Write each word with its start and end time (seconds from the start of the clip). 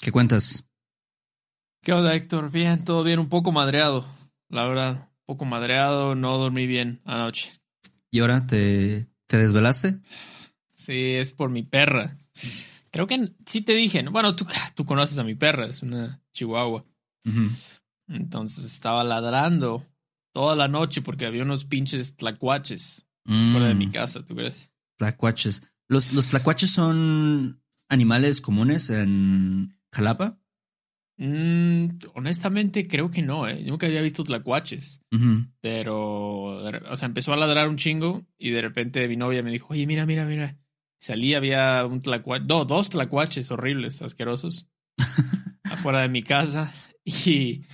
¿Qué 0.00 0.10
cuentas? 0.12 0.64
¿Qué 1.82 1.92
onda, 1.92 2.14
Héctor? 2.14 2.50
Bien, 2.50 2.84
todo 2.84 3.02
bien, 3.04 3.18
un 3.18 3.28
poco 3.28 3.52
madreado, 3.52 4.06
la 4.48 4.66
verdad. 4.66 5.10
Un 5.20 5.26
poco 5.36 5.44
madreado, 5.44 6.14
no 6.14 6.36
dormí 6.38 6.66
bien 6.66 7.00
anoche. 7.04 7.52
¿Y 8.10 8.20
ahora 8.20 8.46
te, 8.46 9.08
te 9.26 9.38
desvelaste? 9.38 10.00
Sí, 10.74 11.12
es 11.12 11.32
por 11.32 11.50
mi 11.50 11.62
perra. 11.62 12.16
Creo 12.90 13.06
que 13.06 13.32
sí 13.46 13.62
te 13.62 13.74
dije, 13.74 14.02
bueno, 14.08 14.34
tú, 14.36 14.46
tú 14.74 14.84
conoces 14.84 15.18
a 15.18 15.24
mi 15.24 15.34
perra, 15.34 15.66
es 15.66 15.82
una 15.82 16.22
chihuahua. 16.32 16.84
Entonces 18.08 18.64
estaba 18.64 19.04
ladrando 19.04 19.84
toda 20.32 20.56
la 20.56 20.68
noche 20.68 21.00
porque 21.02 21.26
había 21.26 21.42
unos 21.42 21.64
pinches 21.64 22.16
tlacuaches 22.16 23.06
fuera 23.52 23.68
de 23.68 23.74
mi 23.74 23.86
Mm, 23.86 23.92
casa, 23.92 24.24
¿tú 24.24 24.34
crees? 24.34 24.70
Tlacuaches. 24.96 25.70
¿Los, 25.88 26.12
¿Los 26.12 26.28
tlacuaches 26.28 26.72
son 26.72 27.62
animales 27.88 28.40
comunes 28.40 28.90
en 28.90 29.78
Jalapa? 29.92 30.38
Mm, 31.16 31.98
honestamente 32.14 32.88
creo 32.88 33.10
que 33.10 33.20
no, 33.20 33.46
¿eh? 33.46 33.62
Nunca 33.66 33.86
había 33.86 34.00
visto 34.00 34.24
tlacuaches. 34.24 35.02
Pero, 35.60 36.46
o 36.46 36.96
sea, 36.96 37.06
empezó 37.06 37.32
a 37.32 37.36
ladrar 37.36 37.68
un 37.68 37.76
chingo 37.76 38.26
y 38.38 38.50
de 38.50 38.62
repente 38.62 39.06
mi 39.06 39.16
novia 39.16 39.42
me 39.42 39.50
dijo, 39.50 39.68
oye, 39.70 39.86
mira, 39.86 40.06
mira, 40.06 40.24
mira. 40.24 40.56
Salí, 40.98 41.34
había 41.34 41.84
un 41.86 42.00
tlacuache, 42.00 42.44
no, 42.46 42.64
dos 42.64 42.90
tlacuaches 42.90 43.50
horribles, 43.50 44.02
asquerosos, 44.02 44.68
afuera 45.64 46.00
de 46.00 46.08
mi 46.08 46.22
casa 46.22 46.72
y, 47.04 47.64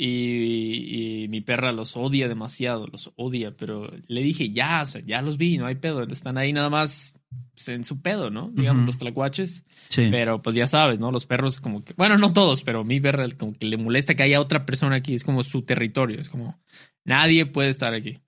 y, 0.00 1.24
y 1.24 1.28
mi 1.28 1.40
perra 1.40 1.72
los 1.72 1.96
odia 1.96 2.28
demasiado, 2.28 2.86
los 2.86 3.10
odia, 3.16 3.50
pero 3.50 3.92
le 4.06 4.22
dije, 4.22 4.52
ya, 4.52 4.82
o 4.82 4.86
sea, 4.86 5.00
ya 5.00 5.22
los 5.22 5.38
vi, 5.38 5.58
no 5.58 5.66
hay 5.66 5.74
pedo, 5.74 6.04
están 6.04 6.38
ahí 6.38 6.52
nada 6.52 6.70
más 6.70 7.18
en 7.66 7.82
su 7.82 8.00
pedo, 8.00 8.30
¿no? 8.30 8.52
Digamos, 8.54 8.86
los 8.86 8.98
tlacuaches. 8.98 9.64
Sí. 9.88 10.06
Pero 10.12 10.40
pues 10.40 10.54
ya 10.54 10.68
sabes, 10.68 11.00
¿no? 11.00 11.10
Los 11.10 11.26
perros 11.26 11.58
como 11.58 11.84
que, 11.84 11.94
bueno, 11.94 12.16
no 12.16 12.32
todos, 12.32 12.62
pero 12.62 12.84
mi 12.84 13.00
perra 13.00 13.26
como 13.36 13.54
que 13.54 13.66
le 13.66 13.76
molesta 13.76 14.14
que 14.14 14.22
haya 14.22 14.40
otra 14.40 14.64
persona 14.64 14.94
aquí, 14.94 15.14
es 15.14 15.24
como 15.24 15.42
su 15.42 15.62
territorio, 15.62 16.20
es 16.20 16.28
como 16.28 16.56
nadie 17.04 17.44
puede 17.46 17.70
estar 17.70 17.92
aquí. 17.92 18.20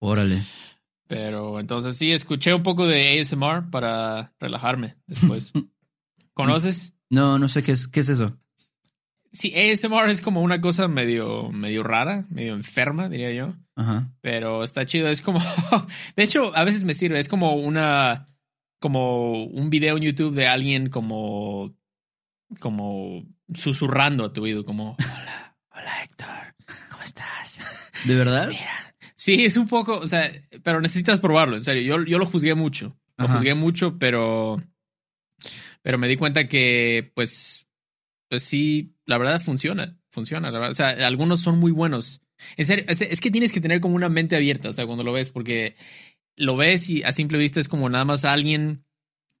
Órale. 0.00 0.42
Pero 1.08 1.60
entonces 1.60 1.98
sí, 1.98 2.10
escuché 2.10 2.54
un 2.54 2.62
poco 2.62 2.86
de 2.86 3.20
ASMR 3.20 3.68
para 3.70 4.32
relajarme 4.40 4.96
después. 5.06 5.52
¿Conoces? 6.32 6.94
No, 7.10 7.38
no 7.38 7.48
sé 7.48 7.62
qué 7.62 7.72
es, 7.72 7.86
qué 7.86 8.00
es 8.00 8.08
eso. 8.08 8.38
Sí, 9.32 9.54
ASMR 9.54 10.10
es 10.10 10.20
como 10.20 10.42
una 10.42 10.60
cosa 10.60 10.88
medio, 10.88 11.50
medio 11.50 11.82
rara, 11.82 12.26
medio 12.28 12.52
enferma, 12.52 13.08
diría 13.08 13.32
yo. 13.32 13.54
Ajá. 13.76 14.12
Pero 14.20 14.62
está 14.62 14.84
chido, 14.84 15.08
es 15.08 15.22
como, 15.22 15.40
de 16.16 16.22
hecho, 16.22 16.54
a 16.54 16.64
veces 16.64 16.84
me 16.84 16.92
sirve, 16.92 17.18
es 17.18 17.28
como 17.28 17.54
una, 17.54 18.28
como 18.78 19.44
un 19.44 19.70
video 19.70 19.96
en 19.96 20.02
YouTube 20.02 20.34
de 20.34 20.48
alguien 20.48 20.90
como, 20.90 21.74
como 22.60 23.24
susurrando 23.54 24.26
a 24.26 24.32
tu 24.34 24.42
oído, 24.42 24.64
como, 24.64 24.96
hola, 24.98 25.56
hola 25.70 26.02
Héctor, 26.02 26.54
¿cómo 26.90 27.02
estás? 27.02 27.58
¿De 28.04 28.14
verdad? 28.14 28.48
Mira. 28.48 28.94
Sí, 29.14 29.44
es 29.46 29.56
un 29.56 29.68
poco, 29.68 29.98
o 29.98 30.08
sea, 30.08 30.30
pero 30.62 30.80
necesitas 30.82 31.20
probarlo, 31.20 31.56
en 31.56 31.64
serio, 31.64 31.82
yo, 31.82 32.04
yo 32.04 32.18
lo 32.18 32.26
juzgué 32.26 32.54
mucho, 32.54 32.98
lo 33.16 33.24
Ajá. 33.24 33.34
juzgué 33.34 33.54
mucho, 33.54 33.96
pero, 33.98 34.60
pero 35.80 35.96
me 35.96 36.08
di 36.08 36.16
cuenta 36.16 36.48
que, 36.48 37.12
pues, 37.14 37.61
pues 38.32 38.44
sí, 38.44 38.94
la 39.04 39.18
verdad 39.18 39.42
funciona, 39.42 39.98
funciona, 40.08 40.50
la 40.50 40.58
verdad, 40.58 40.70
o 40.70 40.74
sea, 40.74 41.06
algunos 41.06 41.40
son 41.40 41.58
muy 41.60 41.70
buenos. 41.70 42.22
En 42.56 42.64
serio, 42.64 42.86
es, 42.88 43.02
es 43.02 43.20
que 43.20 43.30
tienes 43.30 43.52
que 43.52 43.60
tener 43.60 43.82
como 43.82 43.94
una 43.94 44.08
mente 44.08 44.36
abierta, 44.36 44.70
o 44.70 44.72
sea, 44.72 44.86
cuando 44.86 45.04
lo 45.04 45.12
ves, 45.12 45.28
porque 45.30 45.76
lo 46.34 46.56
ves 46.56 46.88
y 46.88 47.02
a 47.02 47.12
simple 47.12 47.36
vista 47.36 47.60
es 47.60 47.68
como 47.68 47.90
nada 47.90 48.06
más 48.06 48.24
alguien, 48.24 48.86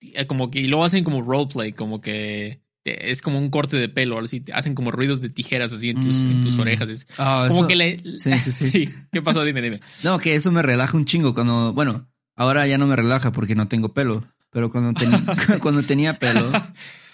eh, 0.02 0.26
como 0.26 0.50
que, 0.50 0.60
y 0.60 0.66
lo 0.66 0.84
hacen 0.84 1.04
como 1.04 1.22
roleplay, 1.22 1.72
como 1.72 2.02
que 2.02 2.60
es 2.84 3.22
como 3.22 3.38
un 3.38 3.48
corte 3.48 3.78
de 3.78 3.88
pelo, 3.88 4.18
así, 4.18 4.44
hacen 4.52 4.74
como 4.74 4.90
ruidos 4.90 5.22
de 5.22 5.30
tijeras 5.30 5.72
así 5.72 5.88
en 5.88 6.02
tus, 6.02 6.16
en 6.24 6.42
tus 6.42 6.56
Mm. 6.58 6.60
orejas. 6.60 6.88
Es 6.90 7.06
Ah, 7.16 7.46
como 7.48 7.60
eso- 7.60 7.66
que 7.68 7.76
le... 7.76 7.96
Sí, 8.18 8.36
sí, 8.36 8.52
sí. 8.52 8.88
¿Qué 9.10 9.22
pasó? 9.22 9.42
Dime, 9.42 9.62
dime. 9.62 9.80
No, 10.02 10.18
que 10.18 10.34
eso 10.34 10.52
me 10.52 10.60
relaja 10.60 10.98
un 10.98 11.06
chingo 11.06 11.32
cuando, 11.32 11.72
bueno, 11.72 12.10
ahora 12.36 12.66
ya 12.66 12.76
no 12.76 12.86
me 12.86 12.94
relaja 12.96 13.32
porque 13.32 13.54
no 13.54 13.68
tengo 13.68 13.94
pelo, 13.94 14.22
pero 14.50 14.70
cuando, 14.70 14.92
ten- 14.92 15.24
cuando 15.62 15.82
tenía 15.82 16.18
pelo, 16.18 16.52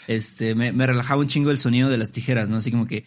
este, 0.09 0.55
me, 0.57 0.73
me 0.73 0.87
relajaba 0.87 1.21
un 1.21 1.29
chingo 1.29 1.51
el 1.53 1.59
sonido 1.59 1.89
de 1.89 1.99
las 1.99 2.11
tijeras, 2.11 2.51
¿no? 2.51 2.57
Así 2.57 2.71
como 2.73 2.87
que... 2.87 3.05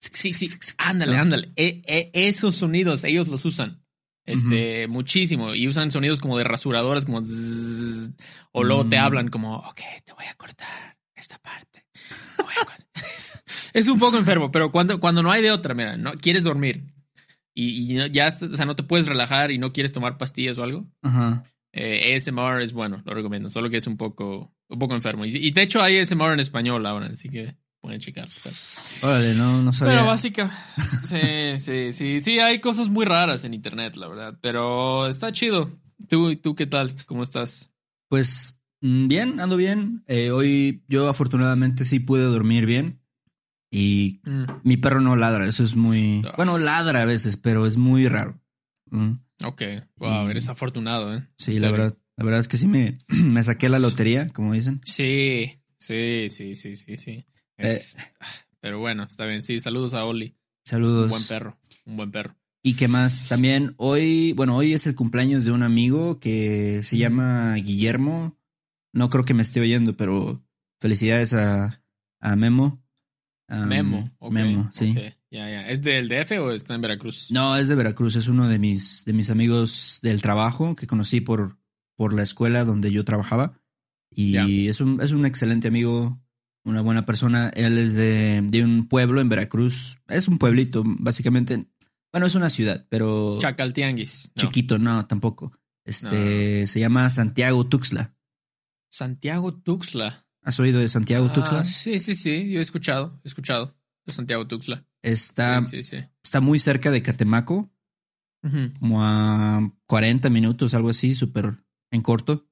Sí, 0.00 0.32
sí, 0.32 0.48
ándale, 0.78 1.16
No. 1.16 1.22
ándale. 1.22 1.50
E- 1.56 1.82
e- 1.86 2.10
esos 2.14 2.54
sonidos, 2.54 3.02
ellos 3.04 3.26
los 3.28 3.44
usan. 3.44 3.82
Este, 4.24 4.86
muchísimo. 4.88 5.54
Y 5.54 5.66
usan 5.66 5.90
sonidos 5.90 6.20
como 6.20 6.36
de 6.38 6.44
rasuradoras, 6.44 7.04
como 7.06 7.22
o 8.52 8.62
luego 8.64 8.84
te 8.86 8.96
Mm. 8.96 9.00
hablan 9.02 9.28
como, 9.28 9.56
ok, 9.56 9.80
te 10.04 10.12
voy 10.12 10.26
a 10.30 10.34
cortar 10.34 10.98
esta 11.16 11.38
parte. 11.38 11.84
Te 12.36 12.42
voy 12.42 12.52
a 12.60 12.64
cortar". 12.64 12.86
es 13.72 13.88
un 13.88 13.98
poco 13.98 14.18
enfermo, 14.18 14.52
pero 14.52 14.70
cuando, 14.70 15.00
cuando 15.00 15.22
no 15.22 15.30
hay 15.32 15.42
de 15.42 15.50
otra, 15.50 15.74
mira, 15.74 15.96
no 15.96 16.12
quieres 16.12 16.44
dormir 16.44 16.84
y, 17.54 17.94
y 17.96 18.10
ya, 18.12 18.28
o 18.28 18.56
sea, 18.56 18.66
no 18.66 18.76
te 18.76 18.82
puedes 18.82 19.06
relajar 19.06 19.50
y 19.50 19.58
no 19.58 19.72
quieres 19.72 19.92
tomar 19.92 20.16
pastillas 20.18 20.58
o 20.58 20.62
algo. 20.62 20.86
Ajá. 21.02 21.42
Eh, 21.72 22.14
ASMR 22.14 22.62
es 22.62 22.72
bueno, 22.72 23.02
lo 23.04 23.14
recomiendo, 23.14 23.50
solo 23.50 23.70
que 23.70 23.76
es 23.76 23.86
un 23.86 23.96
poco, 23.96 24.54
un 24.68 24.78
poco 24.78 24.94
enfermo. 24.94 25.24
Y, 25.24 25.36
y 25.36 25.50
de 25.50 25.62
hecho 25.62 25.82
hay 25.82 25.98
ASMR 25.98 26.32
en 26.32 26.40
español 26.40 26.84
ahora, 26.86 27.06
así 27.06 27.28
que 27.28 27.56
pueden 27.80 28.00
checar. 28.00 28.28
Órale, 29.02 29.34
no, 29.34 29.62
no 29.62 29.72
sabía. 29.72 29.94
Pero 29.94 30.06
básica. 30.06 30.50
Sí, 31.08 31.58
sí, 31.58 31.92
sí, 31.94 32.20
sí, 32.20 32.38
hay 32.38 32.60
cosas 32.60 32.90
muy 32.90 33.06
raras 33.06 33.44
en 33.44 33.54
internet, 33.54 33.96
la 33.96 34.08
verdad. 34.08 34.38
Pero 34.42 35.06
está 35.06 35.32
chido. 35.32 35.70
¿Tú, 36.06 36.36
tú 36.36 36.54
qué 36.54 36.66
tal? 36.66 36.94
¿Cómo 37.06 37.22
estás? 37.22 37.70
Pues 38.08 38.60
mm, 38.82 39.08
bien, 39.08 39.40
ando 39.40 39.56
bien. 39.56 40.04
Eh, 40.06 40.30
hoy 40.30 40.84
yo 40.86 41.08
afortunadamente 41.08 41.86
sí 41.86 41.98
pude 41.98 42.24
dormir 42.24 42.66
bien 42.66 43.00
y 43.70 44.20
mi 44.62 44.76
perro 44.76 45.00
no 45.00 45.16
ladra, 45.16 45.46
eso 45.46 45.62
es 45.62 45.76
muy... 45.76 46.22
Bueno, 46.36 46.58
ladra 46.58 47.02
a 47.02 47.04
veces, 47.04 47.36
pero 47.36 47.66
es 47.66 47.76
muy 47.76 48.06
raro. 48.06 48.37
Mm, 48.90 49.12
Ok, 49.44 49.62
wow, 49.96 50.28
eres 50.28 50.48
afortunado, 50.48 51.14
¿eh? 51.16 51.26
Sí, 51.36 51.58
la 51.58 51.70
verdad. 51.70 51.96
La 52.16 52.24
verdad 52.24 52.40
es 52.40 52.48
que 52.48 52.56
sí 52.56 52.66
me, 52.66 52.94
me 53.08 53.42
saqué 53.44 53.68
la 53.68 53.78
lotería, 53.78 54.28
como 54.30 54.52
dicen. 54.52 54.80
Sí, 54.84 55.60
sí, 55.78 56.26
sí, 56.28 56.56
sí, 56.56 56.74
sí, 56.76 56.96
sí. 56.96 57.24
Es- 57.56 57.96
Pero 58.60 58.80
bueno, 58.80 59.04
está 59.04 59.24
bien. 59.26 59.42
Sí, 59.42 59.60
saludos 59.60 59.94
a 59.94 60.04
Oli. 60.04 60.36
Saludos. 60.64 61.04
un 61.04 61.10
buen 61.10 61.24
perro, 61.26 61.58
un 61.86 61.96
buen 61.96 62.10
perro. 62.10 62.36
Y 62.62 62.74
qué 62.74 62.88
más, 62.88 63.28
también 63.28 63.74
hoy, 63.78 64.32
bueno, 64.32 64.56
hoy 64.56 64.72
es 64.74 64.86
el 64.88 64.96
cumpleaños 64.96 65.44
de 65.44 65.52
un 65.52 65.62
amigo 65.62 66.18
que 66.18 66.82
se 66.82 66.98
llama 66.98 67.54
Guillermo. 67.54 68.36
No 68.92 69.08
creo 69.10 69.24
que 69.24 69.32
me 69.34 69.42
esté 69.42 69.60
oyendo, 69.60 69.96
pero 69.96 70.44
felicidades 70.80 71.32
a, 71.34 71.82
a 72.20 72.36
Memo. 72.36 72.82
Memo. 73.48 74.10
ok, 74.18 74.32
Memo, 74.32 74.70
sí. 74.72 74.94
Ya, 75.30 75.48
ya. 75.50 75.68
¿Es 75.68 75.82
del 75.82 76.08
DF 76.08 76.32
o 76.40 76.52
está 76.52 76.74
en 76.74 76.80
Veracruz? 76.80 77.30
No, 77.30 77.56
es 77.56 77.68
de 77.68 77.74
Veracruz, 77.74 78.16
es 78.16 78.28
uno 78.28 78.48
de 78.48 78.58
mis, 78.58 79.04
de 79.04 79.12
mis 79.12 79.28
amigos 79.30 79.98
del 80.02 80.22
trabajo 80.22 80.74
que 80.74 80.86
conocí 80.86 81.20
por, 81.20 81.58
por 81.96 82.14
la 82.14 82.22
escuela 82.22 82.64
donde 82.64 82.90
yo 82.92 83.04
trabajaba. 83.04 83.60
Y 84.10 84.32
Ya. 84.32 84.46
es, 84.46 84.80
un, 84.80 85.00
es 85.02 85.12
un 85.12 85.26
excelente 85.26 85.68
amigo, 85.68 86.18
una 86.64 86.80
buena 86.80 87.04
persona. 87.04 87.50
Él 87.54 87.76
es 87.76 87.94
de, 87.94 88.40
de 88.42 88.64
un 88.64 88.88
pueblo 88.88 89.20
en 89.20 89.28
Veracruz. 89.28 89.98
Es 90.08 90.28
un 90.28 90.38
pueblito, 90.38 90.82
básicamente. 90.86 91.66
Bueno, 92.10 92.26
es 92.26 92.34
una 92.34 92.48
ciudad, 92.48 92.86
pero 92.88 93.38
Chacaltianguis. 93.38 94.32
No. 94.34 94.40
chiquito, 94.40 94.78
no, 94.78 95.06
tampoco. 95.06 95.52
Este 95.84 96.66
se 96.66 96.80
llama 96.80 97.08
Santiago 97.10 97.66
Tuxtla. 97.66 98.14
Santiago 98.90 99.54
Tuxtla. 99.54 100.26
¿Has 100.42 100.58
oído 100.60 100.80
de 100.80 100.88
Santiago 100.88 101.26
Ah, 101.28 101.32
Tuxtla? 101.34 101.64
sí, 101.64 101.98
sí, 101.98 102.14
sí. 102.14 102.48
Yo 102.50 102.60
he 102.60 102.62
escuchado, 102.62 103.18
he 103.24 103.28
escuchado 103.28 103.77
Santiago 104.08 104.46
Tuxtla. 104.46 104.84
Está, 105.02 105.62
sí, 105.62 105.82
sí, 105.82 105.82
sí. 105.82 106.04
está 106.22 106.40
muy 106.40 106.58
cerca 106.58 106.90
de 106.90 107.02
Catemaco, 107.02 107.70
como 108.78 109.04
a 109.04 109.72
40 109.86 110.30
minutos, 110.30 110.74
algo 110.74 110.90
así, 110.90 111.14
súper 111.14 111.52
en 111.90 112.02
corto. 112.02 112.46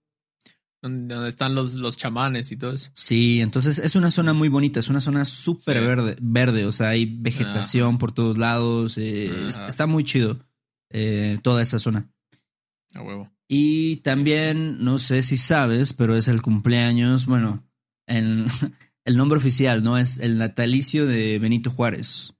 Donde, 0.83 1.29
están 1.29 1.55
los, 1.55 1.75
los 1.75 1.97
chamanes 1.97 2.53
y 2.53 2.57
todo 2.57 2.73
eso. 2.73 2.91
Sí, 2.95 3.41
entonces 3.41 3.79
es 3.79 3.97
una 3.97 4.11
zona 4.11 4.33
muy 4.33 4.49
bonita, 4.49 4.81
es 4.81 4.89
una 4.89 5.01
zona 5.01 5.25
súper 5.25 5.81
verde, 5.81 6.17
verde, 6.21 6.67
o 6.67 6.73
sea, 6.73 6.91
hay 6.91 7.07
vegetación 7.07 7.99
por 7.99 8.13
todos 8.13 8.39
lados, 8.39 8.99
eh, 8.99 9.49
está 9.67 9.87
muy 9.87 10.05
chido 10.05 10.39
eh, 10.91 11.39
toda 11.43 11.63
esa 11.63 11.79
zona. 11.79 12.11
A 12.95 13.03
huevo. 13.03 13.33
Y 13.49 13.97
también, 13.99 14.83
no 14.85 14.99
sé 14.99 15.23
si 15.23 15.37
sabes, 15.37 15.93
pero 15.93 16.17
es 16.17 16.29
el 16.29 16.43
cumpleaños, 16.43 17.27
bueno, 17.27 17.65
en, 18.07 18.47
el 19.07 19.17
nombre 19.17 19.39
oficial, 19.39 19.83
¿no? 19.83 19.97
Es 19.97 20.19
el 20.19 20.37
natalicio 20.37 21.07
de 21.07 21.39
Benito 21.39 21.71
Juárez. 21.71 22.35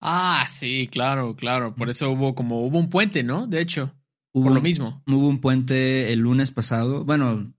Ah, 0.00 0.46
sí, 0.48 0.88
claro, 0.90 1.34
claro. 1.36 1.74
Por 1.74 1.90
eso 1.90 2.10
hubo 2.10 2.34
como, 2.34 2.64
hubo 2.64 2.78
un 2.78 2.88
puente, 2.88 3.24
¿no? 3.24 3.46
De 3.46 3.60
hecho, 3.60 3.92
hubo, 4.32 4.44
por 4.44 4.54
lo 4.54 4.62
mismo. 4.62 5.02
Hubo 5.06 5.28
un 5.28 5.38
puente 5.38 6.12
el 6.12 6.20
lunes 6.20 6.50
pasado. 6.52 7.04
Bueno, 7.04 7.52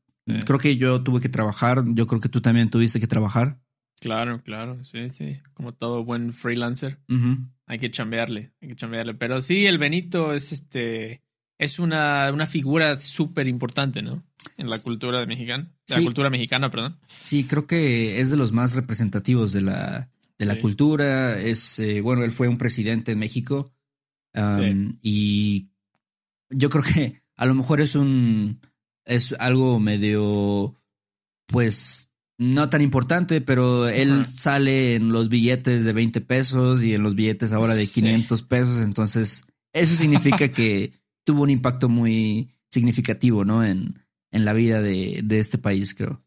creo 0.46 0.58
que 0.58 0.78
yo 0.78 1.04
tuve 1.04 1.20
que 1.20 1.30
trabajar. 1.30 1.84
Yo 1.88 2.08
creo 2.08 2.22
que 2.22 2.30
tú 2.30 2.42
también 2.42 2.70
tuviste 2.70 3.00
que 3.00 3.08
trabajar. 3.08 3.60
Claro, 4.00 4.42
claro, 4.42 4.84
sí, 4.86 5.10
sí. 5.10 5.40
Como 5.54 5.74
todo 5.74 6.06
buen 6.06 6.32
freelancer. 6.32 7.00
Hay 7.66 7.78
que 7.78 7.92
chambearle, 7.92 8.54
hay 8.62 8.70
que 8.70 8.76
chambearle. 8.76 9.16
Pero 9.16 9.42
sí, 9.42 9.66
el 9.66 9.78
Benito 9.78 10.34
es 10.34 10.54
este, 10.54 11.22
es 11.60 11.78
una, 11.78 12.32
una 12.34 12.48
figura 12.48 12.98
súper 12.98 13.48
importante, 13.48 14.02
¿no? 14.02 14.24
En 14.58 14.70
la 14.70 14.80
cultura 14.80 15.26
mexicana. 15.26 15.72
La 15.88 16.02
cultura 16.02 16.30
mexicana, 16.30 16.72
perdón. 16.72 16.98
Sí, 17.22 17.44
creo 17.44 17.68
que 17.68 18.20
es 18.22 18.32
de 18.32 18.38
los 18.38 18.54
más 18.54 18.74
representativos 18.76 19.52
de 19.52 19.62
la, 19.62 20.10
de 20.38 20.46
la 20.46 20.60
cultura. 20.60 21.38
Es, 21.40 21.78
eh, 21.80 22.00
bueno, 22.02 22.24
él 22.24 22.32
fue 22.32 22.48
un 22.48 22.58
presidente 22.58 23.12
en 23.12 23.20
México. 23.20 23.74
Y 25.02 25.70
yo 26.50 26.70
creo 26.70 26.84
que 26.84 27.22
a 27.36 27.46
lo 27.46 27.56
mejor 27.56 27.82
es 27.82 27.96
un, 27.96 28.62
es 29.06 29.36
algo 29.38 29.82
medio, 29.82 30.76
pues, 31.46 32.10
no 32.38 32.70
tan 32.70 32.82
importante, 32.82 33.42
pero 33.42 33.90
él 33.90 34.26
sale 34.26 34.96
en 34.96 35.12
los 35.12 35.28
billetes 35.28 35.84
de 35.84 35.92
20 35.92 36.22
pesos 36.22 36.84
y 36.86 36.94
en 36.94 37.04
los 37.04 37.16
billetes 37.16 37.52
ahora 37.52 37.76
de 37.76 37.86
500 37.86 38.44
pesos. 38.44 38.82
Entonces, 38.82 39.44
eso 39.74 39.96
significa 39.96 40.48
que 40.54 40.94
tuvo 41.30 41.44
un 41.44 41.52
impacto 41.52 41.90
muy 41.90 42.50
significativo, 42.72 43.46
¿no? 43.46 43.64
En, 43.64 44.00
en 44.32 44.46
la 44.46 44.54
vida 44.54 44.82
de, 44.82 45.20
de, 45.24 45.38
este 45.38 45.60
país, 45.60 45.94
creo. 45.94 46.24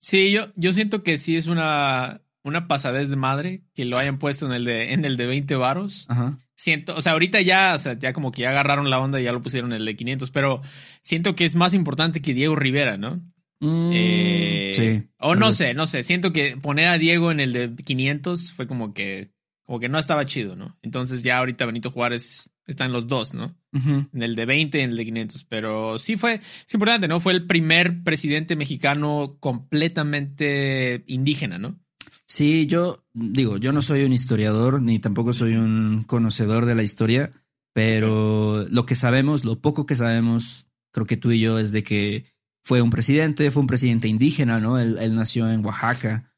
Sí, 0.00 0.32
yo, 0.32 0.48
yo 0.54 0.74
siento 0.74 1.02
que 1.02 1.16
sí 1.16 1.38
es 1.38 1.46
una, 1.46 2.20
una 2.42 2.68
pasadez 2.68 3.08
de 3.08 3.16
madre 3.16 3.62
que 3.74 3.86
lo 3.86 3.96
hayan 3.96 4.18
puesto 4.18 4.44
en 4.44 4.52
el 4.52 4.66
de, 4.66 4.92
en 4.92 5.06
el 5.06 5.16
de 5.16 5.24
20 5.24 5.54
varos. 5.54 6.04
Ajá. 6.10 6.38
Siento, 6.56 6.94
o 6.94 7.00
sea, 7.00 7.12
ahorita 7.12 7.40
ya, 7.40 7.72
o 7.74 7.78
sea, 7.78 7.98
ya 7.98 8.12
como 8.12 8.32
que 8.32 8.42
ya 8.42 8.50
agarraron 8.50 8.90
la 8.90 9.00
onda 9.00 9.18
y 9.18 9.24
ya 9.24 9.32
lo 9.32 9.42
pusieron 9.42 9.72
en 9.72 9.78
el 9.78 9.86
de 9.86 9.96
500, 9.96 10.30
pero 10.30 10.60
siento 11.00 11.34
que 11.34 11.46
es 11.46 11.56
más 11.56 11.72
importante 11.72 12.20
que 12.20 12.34
Diego 12.34 12.54
Rivera, 12.54 12.98
¿no? 12.98 13.22
Mm, 13.60 13.90
eh, 13.94 14.72
sí. 14.74 15.08
O 15.20 15.36
no 15.36 15.52
sé, 15.52 15.72
no 15.72 15.86
sé. 15.86 16.02
Siento 16.02 16.34
que 16.34 16.58
poner 16.58 16.88
a 16.88 16.98
Diego 16.98 17.32
en 17.32 17.40
el 17.40 17.54
de 17.54 17.74
500 17.74 18.52
fue 18.52 18.66
como 18.66 18.92
que, 18.92 19.30
como 19.64 19.80
que 19.80 19.88
no 19.88 19.98
estaba 19.98 20.26
chido, 20.26 20.56
¿no? 20.56 20.76
Entonces 20.82 21.22
ya 21.22 21.38
ahorita 21.38 21.66
Benito 21.66 21.90
Juárez 21.90 22.52
está 22.66 22.84
en 22.84 22.92
los 22.92 23.08
dos, 23.08 23.34
¿no? 23.34 23.54
En 23.72 24.22
el 24.22 24.36
de 24.36 24.46
20 24.46 24.78
y 24.78 24.82
en 24.82 24.90
el 24.90 24.96
de 24.96 25.04
500. 25.04 25.44
Pero 25.44 25.98
sí 25.98 26.16
fue, 26.16 26.34
es 26.34 26.74
importante, 26.74 27.08
¿no? 27.08 27.20
Fue 27.20 27.32
el 27.32 27.46
primer 27.46 28.02
presidente 28.02 28.56
mexicano 28.56 29.36
completamente 29.40 31.04
indígena, 31.06 31.58
¿no? 31.58 31.78
Sí, 32.26 32.66
yo 32.66 33.04
digo, 33.12 33.58
yo 33.58 33.72
no 33.72 33.82
soy 33.82 34.04
un 34.04 34.12
historiador 34.12 34.80
ni 34.80 34.98
tampoco 34.98 35.34
soy 35.34 35.54
un 35.54 36.04
conocedor 36.04 36.64
de 36.66 36.74
la 36.74 36.82
historia, 36.82 37.32
pero 37.72 38.66
lo 38.70 38.86
que 38.86 38.94
sabemos, 38.94 39.44
lo 39.44 39.60
poco 39.60 39.86
que 39.86 39.96
sabemos, 39.96 40.68
creo 40.90 41.06
que 41.06 41.16
tú 41.16 41.32
y 41.32 41.40
yo 41.40 41.58
es 41.58 41.72
de 41.72 41.82
que 41.82 42.26
fue 42.62 42.80
un 42.80 42.90
presidente, 42.90 43.50
fue 43.50 43.60
un 43.60 43.66
presidente 43.66 44.08
indígena, 44.08 44.58
¿no? 44.58 44.78
Él, 44.78 45.14
nació 45.14 45.50
en 45.50 45.64
Oaxaca 45.64 46.33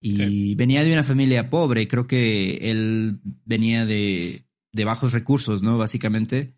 y 0.00 0.54
venía 0.54 0.84
de 0.84 0.92
una 0.92 1.02
familia 1.02 1.50
pobre. 1.50 1.88
Creo 1.88 2.06
que 2.06 2.70
él 2.70 3.20
venía 3.44 3.86
de, 3.86 4.46
de 4.72 4.84
bajos 4.84 5.12
recursos, 5.12 5.62
¿no? 5.62 5.78
Básicamente. 5.78 6.54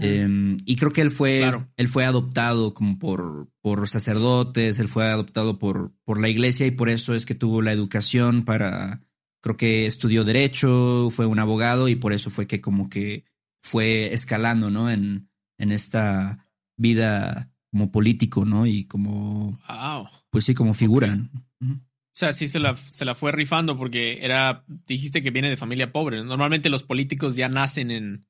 Em, 0.00 0.56
y 0.66 0.76
creo 0.76 0.92
que 0.92 1.00
él 1.00 1.10
fue, 1.10 1.50
él 1.76 1.88
fue 1.88 2.04
adoptado 2.04 2.74
como 2.74 2.98
por, 2.98 3.48
por 3.60 3.88
sacerdotes, 3.88 4.78
él 4.78 4.86
fue 4.86 5.06
adoptado 5.06 5.58
por, 5.58 5.92
por 6.04 6.20
la 6.20 6.28
iglesia 6.28 6.66
y 6.66 6.70
por 6.70 6.88
eso 6.88 7.12
es 7.14 7.26
que 7.26 7.34
tuvo 7.34 7.60
la 7.60 7.72
educación 7.72 8.44
para, 8.44 9.02
creo 9.40 9.56
que 9.56 9.86
estudió 9.86 10.22
derecho, 10.22 11.08
fue 11.10 11.26
un 11.26 11.40
abogado 11.40 11.88
y 11.88 11.96
por 11.96 12.12
eso 12.12 12.30
fue 12.30 12.46
que 12.46 12.60
como 12.60 12.88
que 12.88 13.24
fue 13.62 14.12
escalando, 14.14 14.70
¿no? 14.70 14.90
En, 14.92 15.28
en 15.58 15.72
esta 15.72 16.38
vida 16.76 17.52
como 17.72 17.90
político, 17.90 18.44
¿no? 18.44 18.66
Y 18.66 18.84
como... 18.84 19.58
Wow. 19.68 20.08
Pues 20.30 20.44
sí, 20.44 20.54
como 20.54 20.72
figura. 20.72 21.18
Sea, 22.20 22.32
sí 22.32 22.48
se 22.48 22.58
la, 22.58 22.76
se 22.76 23.04
la 23.04 23.14
fue 23.14 23.32
rifando 23.32 23.76
porque 23.76 24.18
era, 24.22 24.64
dijiste 24.86 25.22
que 25.22 25.30
viene 25.30 25.50
de 25.50 25.56
familia 25.56 25.92
pobre. 25.92 26.22
Normalmente 26.22 26.68
los 26.68 26.82
políticos 26.82 27.36
ya 27.36 27.48
nacen 27.48 27.90
en 27.90 28.26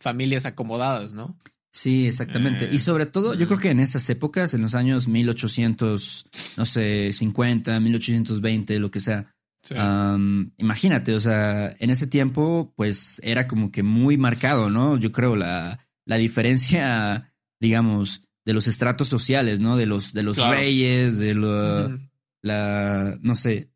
familias 0.00 0.46
acomodadas, 0.46 1.12
¿no? 1.12 1.38
Sí, 1.70 2.06
exactamente. 2.06 2.68
y 2.70 2.78
sobre 2.78 3.06
todo, 3.06 3.32
yo 3.32 3.46
creo 3.46 3.58
que 3.58 3.70
en 3.70 3.80
esas 3.80 4.08
épocas, 4.10 4.52
en 4.52 4.60
los 4.60 4.74
años 4.74 5.08
1800, 5.08 6.26
no 6.58 6.66
sé, 6.66 7.12
50, 7.14 7.80
1820, 7.80 8.78
lo 8.78 8.90
que 8.90 9.00
sea. 9.00 9.34
imagínate, 10.58 11.14
o 11.14 11.20
sea, 11.20 11.74
en 11.78 11.88
ese 11.88 12.06
tiempo, 12.06 12.74
pues 12.76 13.20
era 13.24 13.48
como 13.48 13.72
que 13.72 13.82
muy 13.82 14.18
marcado, 14.18 14.68
¿no? 14.68 14.98
Yo 14.98 15.12
creo 15.12 15.34
la, 15.34 15.88
la 16.04 16.18
diferencia, 16.18 17.32
digamos, 17.58 18.24
de 18.44 18.52
los 18.52 18.66
estratos 18.66 19.08
sociales, 19.08 19.60
¿no? 19.60 19.78
De 19.78 19.86
los, 19.86 20.12
de 20.12 20.22
los 20.24 20.36
reyes, 20.46 21.18
de 21.18 21.34
la, 22.42 23.18
no 23.22 23.34
sé, 23.34 23.70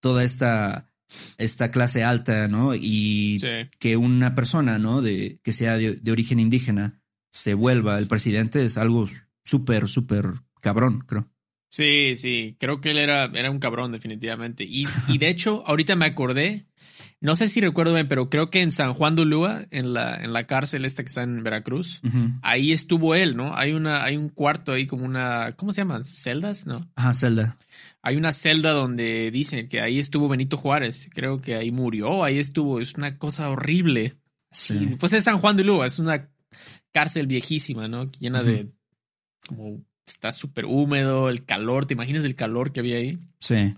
toda 0.00 0.24
esta, 0.24 0.90
esta 1.38 1.70
clase 1.70 2.04
alta, 2.04 2.48
¿no? 2.48 2.74
Y 2.74 3.40
que 3.78 3.96
una 3.96 4.34
persona, 4.34 4.78
¿no? 4.78 5.02
De, 5.02 5.40
que 5.42 5.52
sea 5.52 5.76
de, 5.76 6.10
origen 6.10 6.40
indígena 6.40 7.00
se 7.30 7.54
vuelva 7.54 7.98
el 7.98 8.08
presidente 8.08 8.64
es 8.64 8.78
algo 8.78 9.08
súper, 9.44 9.88
súper 9.88 10.26
cabrón, 10.60 11.04
creo. 11.06 11.28
Sí, 11.70 12.16
sí, 12.16 12.56
creo 12.60 12.82
que 12.82 12.90
él 12.90 12.98
era, 12.98 13.24
era 13.34 13.50
un 13.50 13.58
cabrón, 13.58 13.92
definitivamente. 13.92 14.64
Y, 14.64 14.86
y 15.08 15.18
de 15.18 15.28
hecho, 15.28 15.64
ahorita 15.66 15.96
me 15.96 16.04
acordé 16.04 16.66
no 17.22 17.36
sé 17.36 17.46
si 17.46 17.60
recuerdo 17.60 17.94
bien, 17.94 18.08
pero 18.08 18.28
creo 18.28 18.50
que 18.50 18.62
en 18.62 18.72
San 18.72 18.92
Juan 18.94 19.14
de 19.14 19.22
Ulúa, 19.22 19.62
en 19.70 19.92
la, 19.92 20.16
en 20.16 20.32
la 20.32 20.48
cárcel 20.48 20.84
esta 20.84 21.04
que 21.04 21.08
está 21.08 21.22
en 21.22 21.44
Veracruz, 21.44 22.00
ahí 22.42 22.72
estuvo 22.72 23.14
él, 23.14 23.36
¿no? 23.36 23.56
Hay 23.56 23.74
una, 23.74 24.02
hay 24.02 24.16
un 24.16 24.28
cuarto 24.28 24.72
ahí 24.72 24.88
como 24.88 25.04
una, 25.04 25.52
¿cómo 25.52 25.72
se 25.72 25.82
llaman? 25.82 26.02
¿Celdas? 26.02 26.66
¿No? 26.66 26.90
Ajá, 26.96 27.14
celda. 27.14 27.56
Hay 28.02 28.16
una 28.16 28.32
celda 28.32 28.72
donde 28.72 29.30
dicen 29.30 29.68
que 29.68 29.80
ahí 29.80 29.98
estuvo 29.98 30.28
Benito 30.28 30.56
Juárez. 30.56 31.08
Creo 31.14 31.40
que 31.40 31.54
ahí 31.54 31.70
murió, 31.70 32.24
ahí 32.24 32.38
estuvo. 32.38 32.80
Es 32.80 32.94
una 32.94 33.16
cosa 33.16 33.48
horrible. 33.50 34.16
Sí. 34.50 34.96
Pues 34.98 35.12
es 35.12 35.24
San 35.24 35.38
Juan 35.38 35.56
de 35.56 35.62
Ulúa, 35.62 35.86
es 35.86 35.98
una 35.98 36.28
cárcel 36.92 37.26
viejísima, 37.26 37.88
¿no? 37.88 38.10
Llena 38.20 38.42
de 38.42 38.70
como 39.46 39.84
está 40.06 40.32
súper 40.32 40.66
húmedo, 40.66 41.28
el 41.28 41.44
calor, 41.44 41.86
¿te 41.86 41.94
imaginas 41.94 42.24
el 42.24 42.34
calor 42.34 42.72
que 42.72 42.80
había 42.80 42.96
ahí? 42.96 43.18
Sí. 43.40 43.74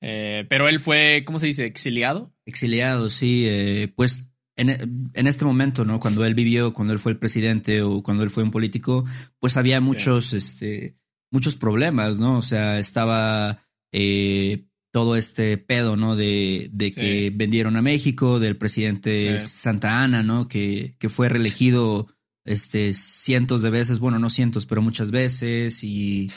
Eh, 0.00 0.46
pero 0.48 0.68
él 0.68 0.80
fue, 0.80 1.22
¿cómo 1.24 1.38
se 1.38 1.46
dice? 1.46 1.66
¿Exiliado? 1.66 2.32
Exiliado, 2.44 3.10
sí. 3.10 3.44
Eh, 3.46 3.92
pues 3.94 4.30
en, 4.56 4.70
en, 5.14 5.26
este 5.26 5.44
momento, 5.44 5.84
¿no? 5.84 6.00
Cuando 6.00 6.24
él 6.24 6.34
vivió, 6.34 6.72
cuando 6.72 6.92
él 6.92 6.98
fue 6.98 7.12
el 7.12 7.18
presidente 7.18 7.82
o 7.82 8.02
cuando 8.02 8.22
él 8.22 8.30
fue 8.30 8.42
un 8.42 8.50
político, 8.50 9.04
pues 9.38 9.56
había 9.56 9.80
muchos, 9.80 10.32
este, 10.32 10.96
muchos 11.30 11.56
problemas, 11.56 12.18
¿no? 12.18 12.38
O 12.38 12.42
sea, 12.42 12.78
estaba 12.78 13.65
eh, 13.92 14.66
todo 14.96 15.16
este 15.16 15.58
pedo, 15.58 15.96
¿no? 15.96 16.16
De, 16.16 16.70
de 16.72 16.90
que 16.90 17.30
vendieron 17.34 17.76
a 17.76 17.82
México, 17.82 18.40
del 18.40 18.56
presidente 18.56 19.38
Santa 19.38 20.02
Ana, 20.02 20.22
¿no? 20.22 20.48
Que, 20.48 20.96
que 20.98 21.10
fue 21.10 21.28
reelegido 21.28 22.08
este, 22.46 22.94
cientos 22.94 23.60
de 23.60 23.68
veces, 23.68 23.98
bueno, 23.98 24.18
no 24.18 24.30
cientos, 24.30 24.64
pero 24.64 24.80
muchas 24.80 25.10
veces. 25.10 25.84
Y 25.84 26.32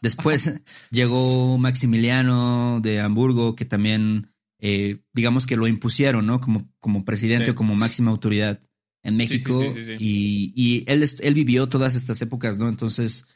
después 0.00 0.62
llegó 0.90 1.58
Maximiliano 1.58 2.80
de 2.80 3.00
Hamburgo, 3.00 3.54
que 3.54 3.66
también, 3.66 4.32
eh, 4.58 5.02
digamos 5.12 5.44
que 5.44 5.56
lo 5.56 5.66
impusieron, 5.66 6.24
¿no? 6.26 6.40
Como, 6.40 6.72
como 6.80 7.04
presidente 7.04 7.50
o 7.50 7.54
como 7.54 7.74
máxima 7.74 8.10
autoridad 8.10 8.58
en 9.02 9.18
México. 9.18 9.62
y, 9.98 10.54
y 10.56 10.84
él, 10.86 11.04
él 11.20 11.34
vivió 11.34 11.68
todas 11.68 11.94
estas 11.94 12.22
épocas, 12.22 12.56
¿no? 12.56 12.70
Entonces, 12.70 13.26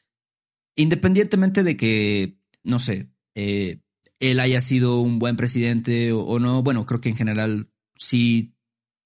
independientemente 0.77 1.63
de 1.63 1.77
que, 1.77 2.39
no 2.65 2.79
sé, 2.79 3.12
eh, 3.35 3.79
él 4.21 4.41
haya 4.41 4.61
sido 4.61 5.01
un 5.01 5.19
buen 5.19 5.37
presidente 5.37 6.13
o, 6.13 6.21
o, 6.21 6.39
no, 6.39 6.63
bueno, 6.63 6.87
creo 6.87 7.01
que 7.01 7.09
en 7.09 7.17
general 7.17 7.69
sí, 7.97 8.55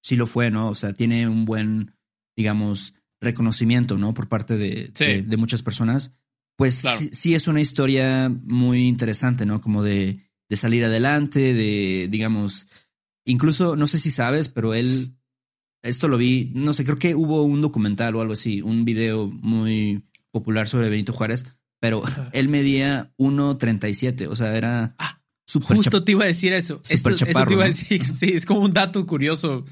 sí 0.02 0.16
lo 0.16 0.26
fue, 0.26 0.50
¿no? 0.50 0.68
O 0.68 0.74
sea, 0.74 0.92
tiene 0.92 1.28
un 1.28 1.44
buen, 1.44 1.96
digamos, 2.36 2.94
reconocimiento, 3.20 3.98
¿no? 3.98 4.14
Por 4.14 4.28
parte 4.28 4.56
de, 4.56 4.88
de, 4.88 5.36
muchas 5.36 5.62
personas. 5.62 6.12
Pues 6.56 6.74
sí, 7.12 7.34
es 7.34 7.48
una 7.48 7.60
historia 7.60 8.28
muy 8.28 8.86
interesante, 8.86 9.46
¿no? 9.46 9.60
Como 9.60 9.82
de, 9.82 10.20
de 10.48 10.56
salir 10.56 10.84
adelante, 10.84 11.54
de, 11.54 12.08
digamos, 12.10 12.68
incluso, 13.24 13.76
no 13.76 13.86
sé 13.86 13.98
si 13.98 14.10
sabes, 14.10 14.48
pero 14.48 14.74
él, 14.74 15.16
esto 15.82 16.08
lo 16.08 16.16
vi, 16.16 16.52
no 16.54 16.72
sé, 16.72 16.84
creo 16.84 16.98
que 16.98 17.14
hubo 17.14 17.42
un 17.42 17.60
documental 17.60 18.14
o 18.16 18.20
algo 18.20 18.32
así, 18.32 18.62
un 18.62 18.84
video 18.84 19.28
muy 19.28 20.04
popular 20.30 20.68
sobre 20.68 20.88
Benito 20.88 21.12
Juárez, 21.12 21.58
pero 21.86 22.02
él 22.32 22.48
medía 22.48 23.12
1.37, 23.16 24.26
o 24.28 24.34
sea, 24.34 24.56
era... 24.56 24.96
Ah, 24.98 25.22
justo 25.62 26.02
te 26.02 26.12
iba 26.12 26.24
a 26.24 26.26
decir 26.26 26.52
eso. 26.52 26.80
Esto, 26.88 27.14
te 27.14 27.52
iba 27.52 27.62
a 27.62 27.68
decir, 27.68 28.04
sí, 28.10 28.32
es 28.34 28.44
como 28.44 28.58
un 28.58 28.72
dato 28.72 29.06
curioso 29.06 29.62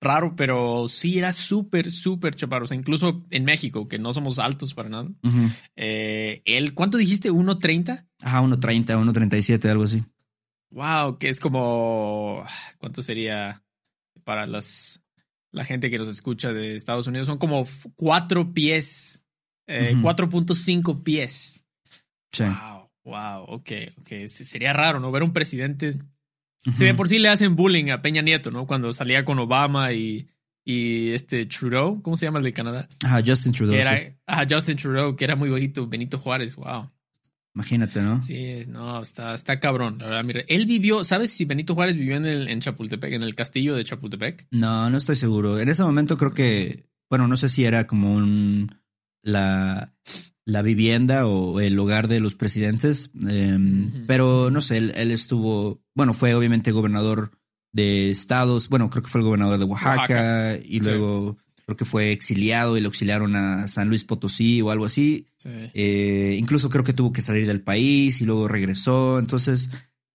raro, 0.00 0.34
pero 0.34 0.88
sí 0.88 1.18
era 1.18 1.30
súper, 1.30 1.90
súper 1.92 2.36
chaparro. 2.36 2.64
O 2.64 2.66
sea, 2.66 2.78
incluso 2.78 3.22
en 3.28 3.44
México, 3.44 3.86
que 3.86 3.98
no 3.98 4.14
somos 4.14 4.38
altos 4.38 4.72
para 4.72 4.88
nada. 4.88 5.10
eh, 5.76 6.40
él, 6.46 6.72
¿cuánto 6.72 6.96
dijiste? 6.96 7.30
¿1.30? 7.30 8.06
Ajá, 8.22 8.40
1.30, 8.40 8.86
1.37, 8.86 9.68
algo 9.68 9.84
así. 9.84 10.02
Wow, 10.70 11.18
que 11.18 11.28
es 11.28 11.38
como. 11.38 12.46
¿Cuánto 12.78 13.02
sería 13.02 13.62
para 14.24 14.46
las 14.46 15.02
la 15.50 15.66
gente 15.66 15.90
que 15.90 15.98
nos 15.98 16.08
escucha 16.08 16.54
de 16.54 16.76
Estados 16.76 17.06
Unidos? 17.08 17.26
Son 17.26 17.36
como 17.36 17.66
cuatro 17.94 18.54
pies. 18.54 19.22
Eh, 19.68 19.94
4.5 19.96 21.02
pies. 21.02 21.62
Sí. 22.32 22.44
Wow, 22.44 22.90
wow, 23.04 23.42
ok, 23.48 23.70
ok. 24.00 24.26
Sería 24.26 24.72
raro, 24.72 24.98
¿no? 24.98 25.12
Ver 25.12 25.22
un 25.22 25.32
presidente 25.32 25.94
Sí, 26.58 26.84
de 26.84 26.94
por 26.94 27.08
sí 27.08 27.18
le 27.18 27.28
hacen 27.28 27.56
bullying 27.56 27.90
a 27.90 28.02
Peña 28.02 28.22
Nieto, 28.22 28.50
¿no? 28.50 28.66
Cuando 28.66 28.92
salía 28.92 29.24
con 29.24 29.38
Obama 29.38 29.92
y, 29.92 30.28
y 30.64 31.10
este 31.10 31.46
Trudeau, 31.46 32.02
¿cómo 32.02 32.16
se 32.16 32.26
llama 32.26 32.38
el 32.38 32.44
de 32.44 32.52
Canadá? 32.52 32.88
Ajá, 33.04 33.22
Justin 33.24 33.52
Trudeau. 33.52 33.74
Que 33.74 33.80
era, 33.80 34.16
Ajá, 34.26 34.46
Justin 34.48 34.76
Trudeau, 34.76 35.14
que 35.14 35.24
era 35.24 35.36
muy 35.36 35.50
bajito, 35.50 35.86
Benito 35.86 36.18
Juárez, 36.18 36.56
wow. 36.56 36.90
Imagínate, 37.54 38.02
¿no? 38.02 38.20
Sí, 38.20 38.62
no, 38.68 39.00
está, 39.00 39.34
está 39.34 39.58
cabrón. 39.58 39.98
La 39.98 40.06
verdad, 40.06 40.24
mira, 40.24 40.42
él 40.48 40.66
vivió, 40.66 41.04
¿sabes 41.04 41.32
si 41.32 41.44
Benito 41.44 41.74
Juárez 41.74 41.96
vivió 41.96 42.16
en, 42.16 42.26
el, 42.26 42.48
en 42.48 42.60
Chapultepec, 42.60 43.12
en 43.12 43.22
el 43.22 43.34
castillo 43.34 43.74
de 43.74 43.84
Chapultepec? 43.84 44.48
No, 44.50 44.90
no 44.90 44.96
estoy 44.96 45.16
seguro. 45.16 45.58
En 45.58 45.68
ese 45.68 45.82
momento 45.82 46.16
creo 46.16 46.34
que, 46.34 46.86
bueno, 47.08 47.26
no 47.26 47.36
sé 47.36 47.48
si 47.48 47.64
era 47.64 47.86
como 47.86 48.12
un, 48.12 48.68
la, 49.28 49.92
la 50.44 50.62
vivienda 50.62 51.26
o 51.26 51.60
el 51.60 51.78
hogar 51.78 52.08
de 52.08 52.20
los 52.20 52.34
presidentes, 52.34 53.10
eh, 53.28 53.58
pero 54.06 54.50
no 54.50 54.60
sé, 54.60 54.78
él, 54.78 54.92
él, 54.96 55.10
estuvo, 55.10 55.80
bueno, 55.94 56.14
fue 56.14 56.34
obviamente 56.34 56.72
gobernador 56.72 57.32
de 57.72 58.10
estados, 58.10 58.68
bueno, 58.68 58.88
creo 58.90 59.02
que 59.02 59.10
fue 59.10 59.20
el 59.20 59.26
gobernador 59.26 59.58
de 59.58 59.64
Oaxaca, 59.64 60.00
Oaxaca. 60.00 60.58
y 60.64 60.80
luego 60.80 61.36
sí. 61.38 61.62
creo 61.66 61.76
que 61.76 61.84
fue 61.84 62.12
exiliado 62.12 62.76
y 62.76 62.80
lo 62.80 62.88
exiliaron 62.88 63.36
a 63.36 63.68
San 63.68 63.88
Luis 63.88 64.04
Potosí 64.04 64.62
o 64.62 64.70
algo 64.70 64.86
así. 64.86 65.26
Sí. 65.36 65.50
Eh, 65.74 66.36
incluso 66.38 66.70
creo 66.70 66.82
que 66.82 66.94
tuvo 66.94 67.12
que 67.12 67.22
salir 67.22 67.46
del 67.46 67.60
país 67.60 68.20
y 68.20 68.24
luego 68.24 68.48
regresó, 68.48 69.18
entonces 69.18 69.70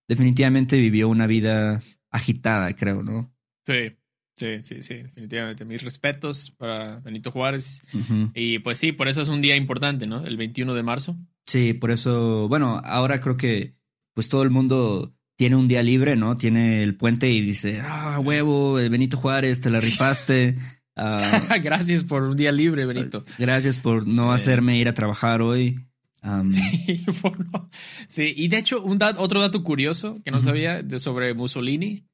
definitivamente 0.08 0.78
vivió 0.78 1.08
una 1.08 1.26
vida 1.26 1.80
agitada, 2.10 2.72
creo, 2.74 3.02
¿no? 3.02 3.32
Sí. 3.66 3.96
Sí, 4.36 4.62
sí, 4.62 4.82
sí, 4.82 4.94
definitivamente. 4.94 5.64
Mis 5.64 5.82
respetos 5.82 6.50
para 6.56 6.98
Benito 7.00 7.30
Juárez. 7.30 7.82
Uh 7.92 7.98
-huh. 7.98 8.30
Y 8.34 8.58
pues 8.58 8.78
sí, 8.78 8.92
por 8.92 9.08
eso 9.08 9.22
es 9.22 9.28
un 9.28 9.40
día 9.40 9.56
importante, 9.56 10.06
¿no? 10.06 10.26
El 10.26 10.36
21 10.36 10.74
de 10.74 10.82
marzo. 10.82 11.16
Sí, 11.44 11.72
por 11.72 11.90
eso, 11.90 12.48
bueno, 12.48 12.80
ahora 12.84 13.20
creo 13.20 13.36
que 13.36 13.74
pues 14.14 14.28
todo 14.28 14.42
el 14.42 14.50
mundo 14.50 15.14
tiene 15.36 15.56
un 15.56 15.68
día 15.68 15.82
libre, 15.82 16.16
¿no? 16.16 16.36
Tiene 16.36 16.82
el 16.82 16.96
puente 16.96 17.30
y 17.30 17.40
dice, 17.40 17.80
ah, 17.82 18.20
huevo, 18.20 18.74
Benito 18.74 19.16
Juárez, 19.16 19.60
te 19.60 19.70
la 19.70 19.80
rifaste. 19.80 20.56
Uh, 20.96 21.60
gracias 21.62 22.04
por 22.04 22.22
un 22.22 22.36
día 22.36 22.52
libre, 22.52 22.86
Benito. 22.86 23.24
Gracias 23.38 23.78
por 23.78 24.06
no 24.06 24.30
sí. 24.30 24.34
hacerme 24.36 24.78
ir 24.78 24.88
a 24.88 24.94
trabajar 24.94 25.42
hoy. 25.42 25.80
Um, 26.22 26.48
sí, 26.48 27.04
por 27.22 27.38
no. 27.52 27.68
sí, 28.08 28.32
y 28.36 28.48
de 28.48 28.58
hecho, 28.58 28.82
un 28.82 28.98
dat 28.98 29.16
otro 29.18 29.40
dato 29.40 29.62
curioso 29.62 30.18
que 30.24 30.30
no 30.30 30.38
uh 30.38 30.40
-huh. 30.40 30.44
sabía 30.44 30.82
de, 30.82 30.98
sobre 30.98 31.34
Mussolini. 31.34 32.06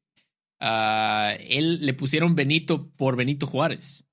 Uh, 0.61 1.37
él 1.49 1.85
le 1.85 1.95
pusieron 1.95 2.35
Benito 2.35 2.91
por 2.97 3.17
Benito 3.17 3.47
Juárez. 3.47 4.07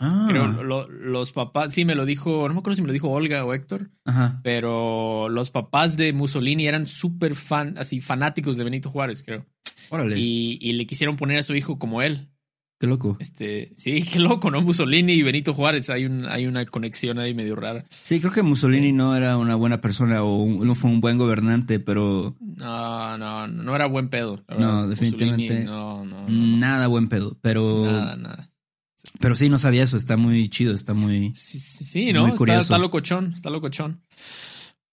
Ah. 0.00 0.26
Pero 0.28 0.62
lo, 0.62 0.88
los 0.88 1.32
papás, 1.32 1.74
sí 1.74 1.84
me 1.84 1.94
lo 1.94 2.04
dijo, 2.04 2.46
no 2.48 2.54
me 2.54 2.60
acuerdo 2.60 2.76
si 2.76 2.82
me 2.82 2.86
lo 2.86 2.92
dijo 2.92 3.10
Olga 3.10 3.44
o 3.44 3.52
Héctor, 3.52 3.90
Ajá. 4.04 4.40
pero 4.44 5.28
los 5.28 5.50
papás 5.50 5.96
de 5.96 6.12
Mussolini 6.12 6.66
eran 6.68 6.86
súper 6.86 7.34
fan, 7.34 7.76
así 7.78 8.00
fanáticos 8.00 8.56
de 8.56 8.64
Benito 8.64 8.90
Juárez, 8.90 9.22
creo. 9.24 9.46
Órale. 9.90 10.16
Y, 10.18 10.58
y, 10.60 10.72
le 10.74 10.86
quisieron 10.86 11.16
poner 11.16 11.38
a 11.38 11.42
su 11.42 11.54
hijo 11.54 11.78
como 11.78 12.02
él. 12.02 12.28
Qué 12.78 12.86
loco. 12.86 13.16
Este, 13.18 13.72
sí, 13.74 14.02
qué 14.12 14.20
loco, 14.20 14.50
¿no? 14.50 14.60
Mussolini 14.60 15.14
y 15.14 15.22
Benito 15.22 15.52
Juárez, 15.52 15.90
hay, 15.90 16.04
un, 16.04 16.26
hay 16.26 16.46
una 16.46 16.64
conexión 16.64 17.18
ahí 17.18 17.34
medio 17.34 17.56
rara. 17.56 17.84
Sí, 18.02 18.20
creo 18.20 18.32
que 18.32 18.42
Mussolini 18.42 18.92
no 18.92 19.16
era 19.16 19.36
una 19.36 19.56
buena 19.56 19.80
persona 19.80 20.22
o 20.22 20.36
un, 20.36 20.66
no 20.66 20.74
fue 20.74 20.90
un 20.90 21.00
buen 21.00 21.18
gobernante, 21.18 21.80
pero... 21.80 22.36
No, 22.40 23.18
no, 23.18 23.48
no 23.48 23.74
era 23.74 23.86
buen 23.86 24.08
pedo. 24.08 24.44
No, 24.56 24.86
definitivamente. 24.86 25.64
No, 25.64 26.04
no, 26.04 26.28
no, 26.28 26.58
Nada 26.58 26.86
buen 26.86 27.08
pedo, 27.08 27.36
pero... 27.42 27.84
Nada, 27.84 28.16
nada. 28.16 28.50
Pero 29.20 29.34
sí, 29.34 29.48
no 29.48 29.58
sabía 29.58 29.82
eso, 29.82 29.96
está 29.96 30.16
muy 30.16 30.48
chido, 30.48 30.74
está 30.74 30.94
muy... 30.94 31.32
Sí, 31.34 31.58
sí, 31.58 31.84
sí 31.84 32.12
¿no? 32.12 32.28
Está, 32.28 32.60
está 32.60 32.78
locochón, 32.78 33.32
está 33.34 33.50
locochón. 33.50 34.00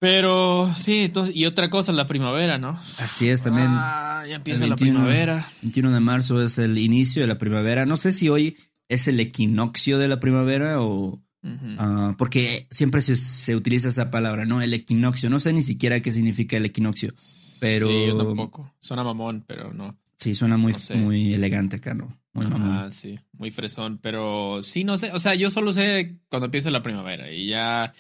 Pero 0.06 0.72
sí, 0.78 1.00
entonces, 1.00 1.36
y 1.36 1.48
otra 1.48 1.72
cosa, 1.72 1.92
la 1.92 2.06
primavera, 2.06 2.60
¿no? 2.60 2.80
Así 3.00 3.28
es, 3.28 3.42
también. 3.42 3.70
Ah, 3.72 4.24
ya 4.30 4.36
empieza 4.36 4.68
21, 4.68 4.70
la 4.70 4.76
primavera. 4.76 5.48
21 5.64 5.92
de 5.92 6.00
marzo 6.00 6.44
es 6.44 6.60
el 6.60 6.78
inicio 6.78 7.24
de 7.24 7.28
la 7.28 7.40
primavera. 7.40 7.88
No 7.88 7.98
sé 7.98 8.14
si 8.14 8.30
hoy 8.30 8.56
es 8.88 9.08
el 9.08 9.20
equinoccio 9.20 9.98
de 9.98 10.08
la 10.08 10.20
primavera 10.20 10.80
o. 10.80 11.20
Uh 11.42 11.50
-huh. 11.50 12.12
uh, 12.12 12.18
porque 12.18 12.68
siempre 12.70 13.02
se, 13.02 13.16
se, 13.16 13.56
utiliza 13.56 13.90
esa 13.90 14.12
palabra, 14.12 14.46
¿no? 14.46 14.62
El 14.62 14.76
equinoccio. 14.76 15.28
No 15.32 15.40
sé 15.40 15.54
ni 15.54 15.64
siquiera 15.64 16.00
qué 16.02 16.12
significa 16.12 16.56
el 16.56 16.66
equinoccio. 16.66 17.12
Pero. 17.60 17.88
Sí, 17.88 18.06
yo 18.06 18.16
tampoco. 18.16 18.76
Suena 18.78 19.04
mamón, 19.04 19.44
pero 19.48 19.74
no. 19.74 19.98
Sí, 20.18 20.36
suena 20.36 20.56
muy, 20.56 20.74
no 20.74 20.80
sé. 20.80 20.98
muy 20.98 21.34
elegante 21.34 21.78
acá, 21.78 21.96
¿no? 21.96 22.16
Muy 22.34 22.46
mamón. 22.46 22.72
Ah, 22.72 22.92
sí, 22.92 23.18
muy 23.32 23.50
fresón. 23.50 23.98
Pero 23.98 24.62
sí, 24.62 24.84
no 24.84 25.00
sé. 25.00 25.12
O 25.14 25.20
sea, 25.20 25.34
yo 25.34 25.50
solo 25.50 25.72
sé 25.72 26.20
cuando 26.30 26.46
empieza 26.46 26.70
la 26.70 26.84
primavera 26.84 27.32
y 27.32 27.48
ya. 27.48 27.92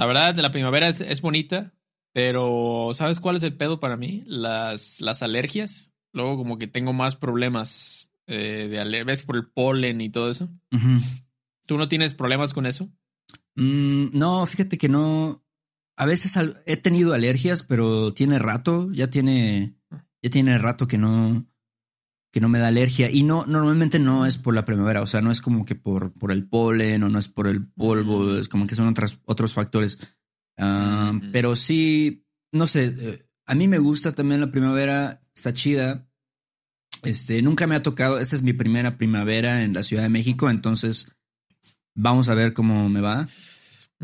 La 0.00 0.06
verdad, 0.06 0.34
la 0.36 0.50
primavera 0.50 0.88
es, 0.88 1.02
es, 1.02 1.20
bonita, 1.20 1.74
pero 2.14 2.92
¿sabes 2.94 3.20
cuál 3.20 3.36
es 3.36 3.42
el 3.42 3.58
pedo 3.58 3.80
para 3.80 3.98
mí? 3.98 4.22
Las, 4.24 5.02
las 5.02 5.22
alergias. 5.22 5.92
Luego 6.14 6.38
como 6.38 6.56
que 6.56 6.66
tengo 6.66 6.94
más 6.94 7.16
problemas 7.16 8.10
eh, 8.26 8.68
de 8.70 8.80
alergias. 8.80 9.20
Por 9.20 9.36
el 9.36 9.48
polen 9.48 10.00
y 10.00 10.08
todo 10.08 10.30
eso. 10.30 10.48
Uh 10.72 10.78
-huh. 10.78 11.24
¿Tú 11.66 11.76
no 11.76 11.86
tienes 11.86 12.14
problemas 12.14 12.54
con 12.54 12.64
eso? 12.64 12.88
Mm, 13.56 14.16
no, 14.18 14.46
fíjate 14.46 14.78
que 14.78 14.88
no. 14.88 15.44
A 15.98 16.06
veces 16.06 16.34
he 16.64 16.78
tenido 16.78 17.12
alergias, 17.12 17.62
pero 17.62 18.14
tiene 18.14 18.38
rato, 18.38 18.90
ya 18.92 19.10
tiene, 19.10 19.74
ya 20.22 20.30
tiene 20.30 20.56
rato 20.56 20.88
que 20.88 20.96
no, 20.96 21.46
que 22.32 22.40
no 22.40 22.48
me 22.48 22.58
da 22.58 22.68
alergia. 22.68 23.10
Y 23.10 23.22
no, 23.22 23.44
normalmente 23.46 23.98
no 23.98 24.26
es 24.26 24.38
por 24.38 24.54
la 24.54 24.64
primavera. 24.64 25.02
O 25.02 25.06
sea, 25.06 25.20
no 25.20 25.30
es 25.30 25.40
como 25.40 25.64
que 25.64 25.74
por, 25.74 26.12
por 26.12 26.30
el 26.32 26.46
polen 26.46 27.02
o 27.02 27.08
no 27.08 27.18
es 27.18 27.28
por 27.28 27.46
el 27.46 27.66
polvo. 27.66 28.36
Es 28.36 28.48
como 28.48 28.66
que 28.66 28.74
son 28.74 28.88
otras, 28.88 29.18
otros 29.24 29.52
factores. 29.52 29.98
Uh, 30.56 30.62
uh 30.62 30.66
-huh. 30.66 31.30
Pero 31.32 31.56
sí, 31.56 32.24
no 32.52 32.66
sé. 32.66 32.94
Eh, 32.96 33.26
a 33.46 33.54
mí 33.54 33.66
me 33.66 33.78
gusta 33.78 34.12
también 34.12 34.40
la 34.40 34.50
primavera. 34.50 35.20
Está 35.34 35.52
chida. 35.52 36.06
Este, 37.02 37.42
nunca 37.42 37.66
me 37.66 37.74
ha 37.74 37.82
tocado. 37.82 38.18
Esta 38.18 38.36
es 38.36 38.42
mi 38.42 38.52
primera 38.52 38.96
primavera 38.96 39.64
en 39.64 39.72
la 39.72 39.82
Ciudad 39.82 40.04
de 40.04 40.10
México. 40.10 40.50
Entonces, 40.50 41.16
vamos 41.96 42.28
a 42.28 42.34
ver 42.34 42.52
cómo 42.52 42.88
me 42.88 43.00
va. 43.00 43.22
Uh 43.22 43.24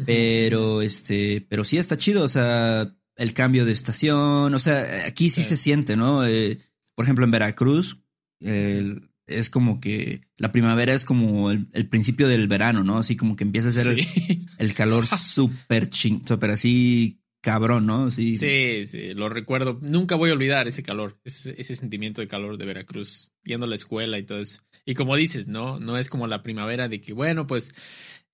-huh. 0.00 0.04
Pero, 0.04 0.82
este, 0.82 1.46
pero 1.48 1.62
sí 1.62 1.78
está 1.78 1.96
chido. 1.96 2.24
O 2.24 2.28
sea, 2.28 2.92
el 3.16 3.34
cambio 3.34 3.64
de 3.64 3.72
estación. 3.72 4.52
O 4.52 4.58
sea, 4.58 5.06
aquí 5.06 5.30
sí, 5.30 5.42
sí. 5.42 5.50
se 5.50 5.56
siente, 5.56 5.96
¿no? 5.96 6.26
Eh, 6.26 6.58
por 6.96 7.04
ejemplo, 7.04 7.24
en 7.24 7.30
Veracruz, 7.30 7.98
el, 8.40 9.10
es 9.26 9.50
como 9.50 9.80
que 9.80 10.22
la 10.36 10.52
primavera 10.52 10.94
es 10.94 11.04
como 11.04 11.50
el, 11.50 11.68
el, 11.72 11.88
principio 11.88 12.28
del 12.28 12.48
verano, 12.48 12.84
¿no? 12.84 12.98
Así 12.98 13.16
como 13.16 13.36
que 13.36 13.44
empieza 13.44 13.68
a 13.68 13.72
ser 13.72 14.00
sí. 14.00 14.08
el, 14.28 14.48
el, 14.58 14.74
calor 14.74 15.06
súper 15.06 15.88
ching, 15.88 16.26
súper 16.26 16.50
así 16.50 17.20
cabrón, 17.46 17.86
¿no? 17.86 18.10
Sí. 18.10 18.36
sí, 18.38 18.86
sí, 18.86 19.14
lo 19.14 19.28
recuerdo. 19.28 19.78
Nunca 19.80 20.16
voy 20.16 20.30
a 20.30 20.32
olvidar 20.32 20.66
ese 20.66 20.82
calor, 20.82 21.16
ese, 21.24 21.54
ese 21.56 21.76
sentimiento 21.76 22.20
de 22.20 22.26
calor 22.26 22.58
de 22.58 22.66
Veracruz, 22.66 23.30
viendo 23.44 23.68
la 23.68 23.76
escuela 23.76 24.18
y 24.18 24.24
todo 24.24 24.40
eso. 24.40 24.62
Y 24.84 24.94
como 24.94 25.14
dices, 25.14 25.46
¿no? 25.46 25.78
No 25.78 25.96
es 25.96 26.08
como 26.08 26.26
la 26.26 26.42
primavera 26.42 26.88
de 26.88 27.00
que, 27.00 27.12
bueno, 27.12 27.46
pues 27.46 27.72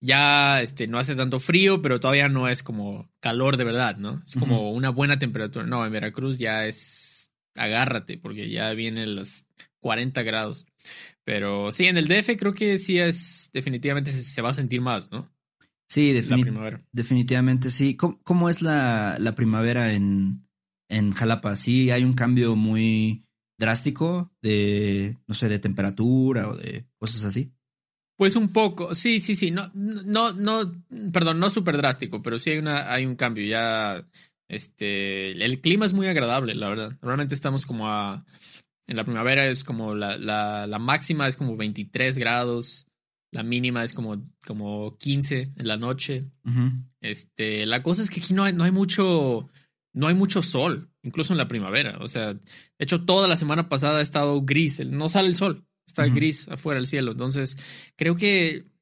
ya 0.00 0.62
este, 0.62 0.86
no 0.88 0.98
hace 0.98 1.14
tanto 1.14 1.40
frío, 1.40 1.82
pero 1.82 2.00
todavía 2.00 2.30
no 2.30 2.48
es 2.48 2.62
como 2.62 3.10
calor 3.20 3.58
de 3.58 3.64
verdad, 3.64 3.98
¿no? 3.98 4.22
Es 4.26 4.34
como 4.34 4.70
uh 4.70 4.72
-huh. 4.72 4.76
una 4.76 4.88
buena 4.88 5.18
temperatura. 5.18 5.66
No, 5.66 5.84
en 5.84 5.92
Veracruz 5.92 6.38
ya 6.38 6.66
es 6.66 7.34
agárrate, 7.54 8.16
porque 8.16 8.48
ya 8.48 8.72
vienen 8.72 9.14
las 9.14 9.46
40 9.82 10.22
grados. 10.22 10.66
Pero 11.24 11.72
sí, 11.72 11.84
en 11.84 11.98
el 11.98 12.08
DF 12.08 12.38
creo 12.38 12.54
que 12.54 12.78
sí 12.78 12.98
es, 12.98 13.50
definitivamente 13.52 14.10
se, 14.10 14.22
se 14.22 14.42
va 14.42 14.50
a 14.50 14.54
sentir 14.54 14.80
más, 14.80 15.10
¿no? 15.10 15.30
Sí, 15.92 16.12
defini 16.12 16.44
definitivamente 16.92 17.70
sí. 17.70 17.96
¿Cómo, 17.96 18.18
cómo 18.24 18.48
es 18.48 18.62
la, 18.62 19.18
la, 19.20 19.34
primavera 19.34 19.92
en, 19.92 20.48
en 20.88 21.12
Jalapa? 21.12 21.54
Sí, 21.54 21.90
hay 21.90 22.02
un 22.02 22.14
cambio 22.14 22.56
muy 22.56 23.26
drástico 23.58 24.32
de, 24.40 25.18
no 25.26 25.34
sé, 25.34 25.50
de 25.50 25.58
temperatura 25.58 26.48
o 26.48 26.56
de 26.56 26.86
cosas 26.96 27.24
así. 27.24 27.52
Pues 28.16 28.36
un 28.36 28.48
poco, 28.48 28.94
sí, 28.94 29.20
sí, 29.20 29.34
sí. 29.34 29.50
No, 29.50 29.70
no, 29.74 30.32
no, 30.32 30.82
perdón, 31.12 31.38
no 31.40 31.50
súper 31.50 31.76
drástico, 31.76 32.22
pero 32.22 32.38
sí 32.38 32.50
hay, 32.50 32.58
una, 32.58 32.90
hay 32.90 33.04
un 33.04 33.16
cambio. 33.16 33.44
Ya, 33.44 34.08
este, 34.48 35.32
el 35.32 35.60
clima 35.60 35.84
es 35.84 35.92
muy 35.92 36.06
agradable, 36.06 36.54
la 36.54 36.70
verdad. 36.70 36.92
Normalmente 37.02 37.34
estamos 37.34 37.66
como 37.66 37.88
a 37.88 38.24
en 38.86 38.96
la 38.96 39.04
primavera 39.04 39.46
es 39.46 39.64
como 39.64 39.94
la, 39.94 40.18
la, 40.18 40.66
la, 40.66 40.78
máxima 40.78 41.28
es 41.28 41.36
como 41.36 41.56
23 41.56 42.18
grados, 42.18 42.86
la 43.30 43.42
mínima 43.42 43.84
es 43.84 43.92
como, 43.92 44.30
como 44.44 44.96
15 44.98 45.52
en 45.56 45.66
la 45.66 45.76
noche. 45.76 46.26
Uh 46.44 46.50
-huh. 46.50 46.86
Este, 47.00 47.66
la 47.66 47.82
cosa 47.82 48.02
es 48.02 48.10
que 48.10 48.20
aquí 48.20 48.34
no 48.34 48.44
hay, 48.44 48.52
no 48.52 48.64
hay 48.64 48.70
mucho, 48.70 49.48
no 49.94 50.08
hay 50.08 50.14
mucho 50.14 50.42
sol, 50.42 50.90
incluso 51.02 51.32
en 51.32 51.38
la 51.38 51.48
primavera. 51.48 51.98
O 52.00 52.08
sea, 52.08 52.34
de 52.34 52.40
hecho, 52.78 53.04
toda 53.04 53.28
la 53.28 53.36
semana 53.36 53.68
pasada 53.68 53.98
ha 53.98 54.02
estado 54.02 54.42
gris, 54.42 54.84
no 54.86 55.08
sale 55.08 55.28
el 55.28 55.36
sol. 55.36 55.64
está 55.86 56.06
gris 56.06 56.48
afuera 56.48 56.80
el 56.80 56.86
cielo. 56.86 57.12
Entonces, 57.12 57.56
creo 57.96 58.16
que 58.16 58.72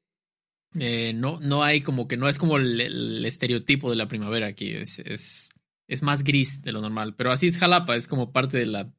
eh, 0.79 1.13
no, 1.13 1.39
no 1.41 1.63
hay 1.63 1.81
como 1.81 2.07
que 2.07 2.15
no 2.15 2.29
es 2.29 2.37
como 2.37 2.57
el, 2.57 3.25
estereotipo 3.25 3.89
de 3.89 3.95
la 3.97 4.07
primavera 4.07 4.47
aquí. 4.47 4.71
Es, 4.71 4.99
es, 4.99 5.49
es, 5.87 6.01
más 6.01 6.23
gris 6.23 6.61
de 6.61 6.71
lo 6.71 6.81
normal. 6.81 7.15
Pero 7.15 7.31
así 7.31 7.47
es 7.47 7.57
Jalapa, 7.57 7.95
es 7.95 8.07
como 8.07 8.31
parte 8.31 8.57
de 8.57 8.65
la. 8.65 8.93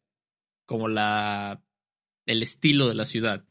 Como 0.72 0.88
la. 0.88 1.62
el 2.26 2.42
estilo 2.42 2.88
de 2.88 2.94
la 2.94 3.04
ciudad. 3.04 3.44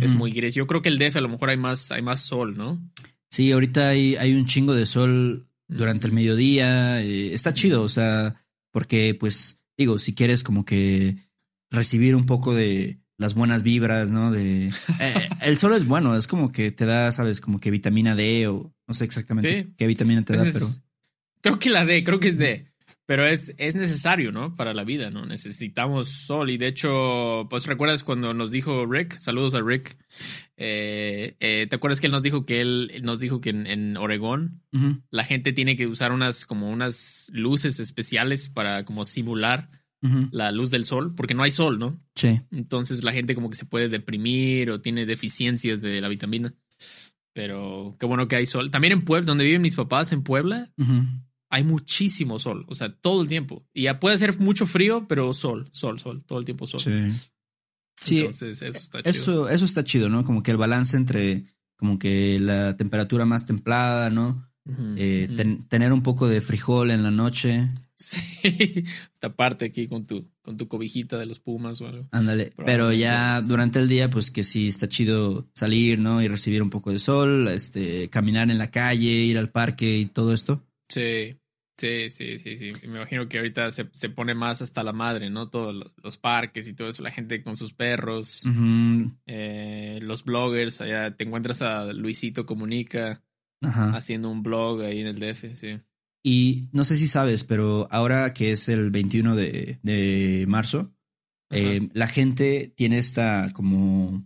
Es 0.00 0.10
muy 0.10 0.32
gris. 0.32 0.54
Yo 0.54 0.66
creo 0.66 0.80
que 0.80 0.88
el 0.88 0.98
DF 0.98 1.16
a 1.16 1.20
lo 1.20 1.28
mejor 1.28 1.50
hay 1.50 1.58
más, 1.58 1.92
hay 1.92 2.00
más 2.00 2.22
sol, 2.22 2.56
¿no? 2.56 2.80
Sí, 3.30 3.52
ahorita 3.52 3.90
hay, 3.90 4.16
hay 4.16 4.32
un 4.32 4.46
chingo 4.46 4.74
de 4.74 4.86
sol 4.86 5.46
durante 5.68 6.06
el 6.06 6.14
mediodía. 6.14 7.02
Eh, 7.02 7.34
está 7.34 7.52
chido, 7.52 7.82
o 7.82 7.90
sea, 7.90 8.42
porque 8.70 9.14
pues 9.14 9.58
digo, 9.76 9.98
si 9.98 10.14
quieres 10.14 10.44
como 10.44 10.64
que 10.64 11.18
recibir 11.70 12.16
un 12.16 12.24
poco 12.24 12.54
de 12.54 13.00
las 13.18 13.34
buenas 13.34 13.62
vibras, 13.62 14.10
¿no? 14.10 14.30
De 14.30 14.68
eh, 15.00 15.28
el 15.42 15.58
sol 15.58 15.74
es 15.74 15.84
bueno, 15.84 16.16
es 16.16 16.26
como 16.26 16.52
que 16.52 16.72
te 16.72 16.86
da, 16.86 17.12
sabes, 17.12 17.42
como 17.42 17.60
que 17.60 17.70
vitamina 17.70 18.14
D 18.14 18.48
o 18.48 18.72
no 18.86 18.94
sé 18.94 19.04
exactamente 19.04 19.74
qué 19.76 19.86
vitamina 19.86 20.22
te 20.22 20.36
da, 20.36 20.44
pero 20.50 20.66
creo 21.42 21.58
que 21.58 21.68
la 21.68 21.84
D, 21.84 22.02
creo 22.02 22.18
que 22.18 22.28
es 22.28 22.38
D. 22.38 22.71
Pero 23.12 23.26
es, 23.26 23.54
es 23.58 23.74
necesario, 23.74 24.32
¿no? 24.32 24.56
Para 24.56 24.72
la 24.72 24.84
vida, 24.84 25.10
¿no? 25.10 25.26
Necesitamos 25.26 26.08
sol. 26.08 26.48
Y 26.48 26.56
de 26.56 26.66
hecho, 26.68 27.46
pues 27.50 27.66
recuerdas 27.66 28.04
cuando 28.04 28.32
nos 28.32 28.50
dijo 28.50 28.86
Rick, 28.86 29.18
saludos 29.18 29.52
a 29.52 29.60
Rick, 29.60 29.98
eh, 30.56 31.36
eh, 31.38 31.66
¿te 31.68 31.76
acuerdas 31.76 32.00
que 32.00 32.06
él 32.06 32.12
nos 32.14 32.22
dijo 32.22 32.46
que 32.46 32.62
él, 32.62 33.02
nos 33.02 33.20
dijo 33.20 33.42
que 33.42 33.50
en, 33.50 33.98
Oregón 33.98 34.62
la 35.10 35.24
gente 35.24 35.52
tiene 35.52 35.76
que 35.76 35.86
usar 35.86 36.10
unas 36.10 36.46
como 36.46 36.70
unas 36.70 37.28
luces 37.34 37.80
especiales 37.80 38.48
para 38.48 38.86
como 38.86 39.04
simular 39.04 39.68
la 40.30 40.50
luz 40.50 40.70
del 40.70 40.86
sol, 40.86 41.12
porque 41.14 41.34
no 41.34 41.42
hay 41.42 41.50
sol, 41.50 41.78
¿no? 41.78 42.00
Sí. 42.14 42.40
Entonces 42.50 43.04
la 43.04 43.12
gente 43.12 43.34
como 43.34 43.50
que 43.50 43.56
se 43.56 43.66
puede 43.66 43.90
deprimir 43.90 44.70
o 44.70 44.80
tiene 44.80 45.04
deficiencias 45.04 45.82
de 45.82 46.00
la 46.00 46.08
vitamina. 46.08 46.54
Pero 47.34 47.92
qué 48.00 48.06
bueno 48.06 48.26
que 48.26 48.36
hay 48.36 48.46
sol. 48.46 48.70
También 48.70 48.94
en 48.94 49.04
Puebla, 49.04 49.26
donde 49.26 49.44
viven 49.44 49.60
mis 49.60 49.76
papás, 49.76 50.12
en 50.12 50.22
Puebla, 50.22 50.70
hay 51.52 51.64
muchísimo 51.64 52.38
sol, 52.38 52.64
o 52.66 52.74
sea, 52.74 52.96
todo 52.96 53.20
el 53.20 53.28
tiempo. 53.28 53.62
Y 53.74 53.82
ya 53.82 54.00
puede 54.00 54.16
ser 54.16 54.38
mucho 54.40 54.64
frío, 54.64 55.06
pero 55.06 55.34
sol, 55.34 55.68
sol, 55.70 56.00
sol, 56.00 56.24
todo 56.24 56.38
el 56.38 56.46
tiempo 56.46 56.66
sol. 56.66 56.80
Sí. 56.80 57.30
Sí, 58.02 58.20
Entonces, 58.20 58.62
eso 58.62 58.78
está 58.78 59.02
chido. 59.02 59.48
Eso, 59.50 59.64
está 59.66 59.84
chido, 59.84 60.08
¿no? 60.08 60.24
Como 60.24 60.42
que 60.42 60.50
el 60.50 60.56
balance 60.56 60.96
entre 60.96 61.44
como 61.76 61.98
que 61.98 62.38
la 62.40 62.74
temperatura 62.78 63.26
más 63.26 63.44
templada, 63.44 64.08
¿no? 64.08 64.48
Eh, 64.96 65.28
tener 65.68 65.92
un 65.92 66.02
poco 66.02 66.26
de 66.26 66.40
frijol 66.40 66.90
en 66.90 67.02
la 67.02 67.10
noche. 67.10 67.68
Sí, 67.96 68.22
taparte 69.18 69.66
aquí 69.66 69.88
con 69.88 70.06
tu, 70.06 70.30
con 70.40 70.56
tu 70.56 70.68
cobijita 70.68 71.18
de 71.18 71.26
los 71.26 71.38
pumas 71.38 71.82
o 71.82 71.86
algo. 71.86 72.08
Ándale, 72.12 72.54
pero 72.64 72.92
ya 72.92 73.42
durante 73.42 73.78
el 73.78 73.88
día, 73.88 74.08
pues 74.08 74.30
que 74.30 74.42
sí 74.42 74.68
está 74.68 74.88
chido 74.88 75.46
salir, 75.52 75.98
¿no? 75.98 76.22
Y 76.22 76.28
recibir 76.28 76.62
un 76.62 76.70
poco 76.70 76.90
de 76.90 76.98
sol, 76.98 77.48
este, 77.48 78.08
caminar 78.08 78.50
en 78.50 78.58
la 78.58 78.70
calle, 78.70 79.10
ir 79.10 79.36
al 79.36 79.50
parque 79.50 79.98
y 79.98 80.06
todo 80.06 80.32
esto. 80.32 80.64
Sí, 80.88 81.36
Sí, 81.76 82.10
sí, 82.10 82.38
sí, 82.38 82.58
sí. 82.58 82.70
Me 82.86 82.98
imagino 82.98 83.28
que 83.28 83.38
ahorita 83.38 83.70
se, 83.70 83.84
pone 84.10 84.34
más 84.34 84.62
hasta 84.62 84.84
la 84.84 84.92
madre, 84.92 85.30
¿no? 85.30 85.48
Todos 85.48 85.92
los 86.02 86.18
parques 86.18 86.68
y 86.68 86.74
todo 86.74 86.88
eso, 86.88 87.02
la 87.02 87.10
gente 87.10 87.42
con 87.42 87.56
sus 87.56 87.72
perros, 87.72 88.44
eh, 89.26 89.98
los 90.02 90.24
bloggers, 90.24 90.80
allá 90.80 91.16
te 91.16 91.24
encuentras 91.24 91.62
a 91.62 91.92
Luisito 91.92 92.46
Comunica 92.46 93.22
haciendo 93.60 94.30
un 94.30 94.42
blog 94.42 94.82
ahí 94.82 95.00
en 95.00 95.06
el 95.08 95.18
DF, 95.18 95.54
sí. 95.54 95.80
Y 96.24 96.68
no 96.72 96.84
sé 96.84 96.96
si 96.96 97.08
sabes, 97.08 97.44
pero 97.44 97.88
ahora 97.90 98.32
que 98.32 98.52
es 98.52 98.68
el 98.68 98.90
21 98.90 99.34
de, 99.34 100.44
marzo, 100.46 100.94
eh, 101.50 101.88
la 101.92 102.06
gente 102.06 102.72
tiene 102.76 102.98
esta 102.98 103.48
como 103.52 104.24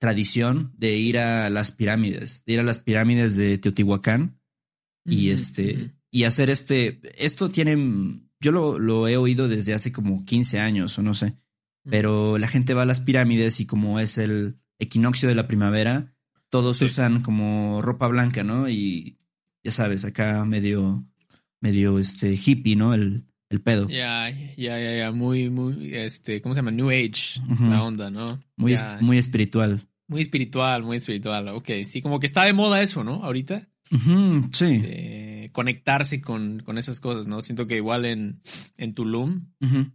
tradición 0.00 0.72
de 0.76 0.96
ir 0.96 1.18
a 1.18 1.50
las 1.50 1.70
pirámides, 1.70 2.44
de 2.46 2.54
ir 2.54 2.60
a 2.60 2.64
las 2.64 2.78
pirámides 2.78 3.36
de 3.36 3.58
Teotihuacán 3.58 4.40
y 5.04 5.30
este 5.30 5.94
y 6.12 6.24
hacer 6.24 6.50
este, 6.50 7.00
esto 7.16 7.48
tiene, 7.50 8.20
yo 8.38 8.52
lo, 8.52 8.78
lo, 8.78 9.08
he 9.08 9.16
oído 9.16 9.48
desde 9.48 9.72
hace 9.72 9.92
como 9.92 10.24
15 10.24 10.60
años 10.60 10.98
o 10.98 11.02
no 11.02 11.14
sé, 11.14 11.36
pero 11.88 12.38
la 12.38 12.48
gente 12.48 12.74
va 12.74 12.82
a 12.82 12.86
las 12.86 13.00
pirámides 13.00 13.60
y 13.60 13.66
como 13.66 13.98
es 13.98 14.18
el 14.18 14.58
equinoccio 14.78 15.28
de 15.28 15.34
la 15.34 15.46
primavera, 15.46 16.14
todos 16.50 16.82
usan 16.82 17.22
como 17.22 17.80
ropa 17.80 18.08
blanca, 18.08 18.44
¿no? 18.44 18.68
Y 18.68 19.18
ya 19.64 19.70
sabes, 19.70 20.04
acá 20.04 20.44
medio, 20.44 21.02
medio 21.62 21.98
este 21.98 22.34
hippie, 22.34 22.76
¿no? 22.76 22.92
El, 22.92 23.24
el 23.48 23.62
pedo. 23.62 23.88
Ya, 23.88 24.28
ya, 24.56 24.78
ya, 24.78 24.96
ya, 24.96 25.12
muy, 25.12 25.48
muy, 25.48 25.94
este, 25.94 26.42
¿cómo 26.42 26.54
se 26.54 26.58
llama? 26.58 26.72
New 26.72 26.90
Age, 26.90 27.40
la 27.58 27.82
onda, 27.82 28.10
¿no? 28.10 28.38
Muy, 28.56 28.74
muy 29.00 29.16
espiritual. 29.16 29.80
Muy 30.08 30.20
espiritual, 30.20 30.82
muy 30.82 30.98
espiritual, 30.98 31.48
ok, 31.48 31.70
sí, 31.86 32.02
como 32.02 32.20
que 32.20 32.26
está 32.26 32.44
de 32.44 32.52
moda 32.52 32.82
eso, 32.82 33.02
¿no? 33.02 33.24
Ahorita. 33.24 33.66
Sí 34.52 35.22
conectarse 35.52 36.20
con, 36.20 36.60
con, 36.60 36.78
esas 36.78 36.98
cosas, 36.98 37.26
¿no? 37.26 37.42
Siento 37.42 37.66
que 37.66 37.76
igual 37.76 38.04
en, 38.04 38.40
en 38.76 38.94
Tulum, 38.94 39.46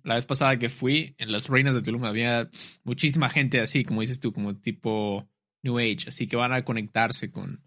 la 0.04 0.16
vez 0.16 0.26
pasada 0.26 0.58
que 0.58 0.70
fui, 0.70 1.16
en 1.18 1.32
las 1.32 1.48
ruinas 1.48 1.74
de 1.74 1.82
Tulum 1.82 2.06
había 2.06 2.50
muchísima 2.84 3.30
gente 3.30 3.60
así, 3.60 3.84
como 3.84 4.02
dices 4.02 4.20
tú, 4.20 4.32
como 4.32 4.56
tipo 4.56 5.28
New 5.64 5.80
Age, 5.80 6.06
así 6.08 6.28
que 6.28 6.36
van 6.36 6.54
a 6.54 6.64
conectarse 6.64 7.32
con, 7.32 7.62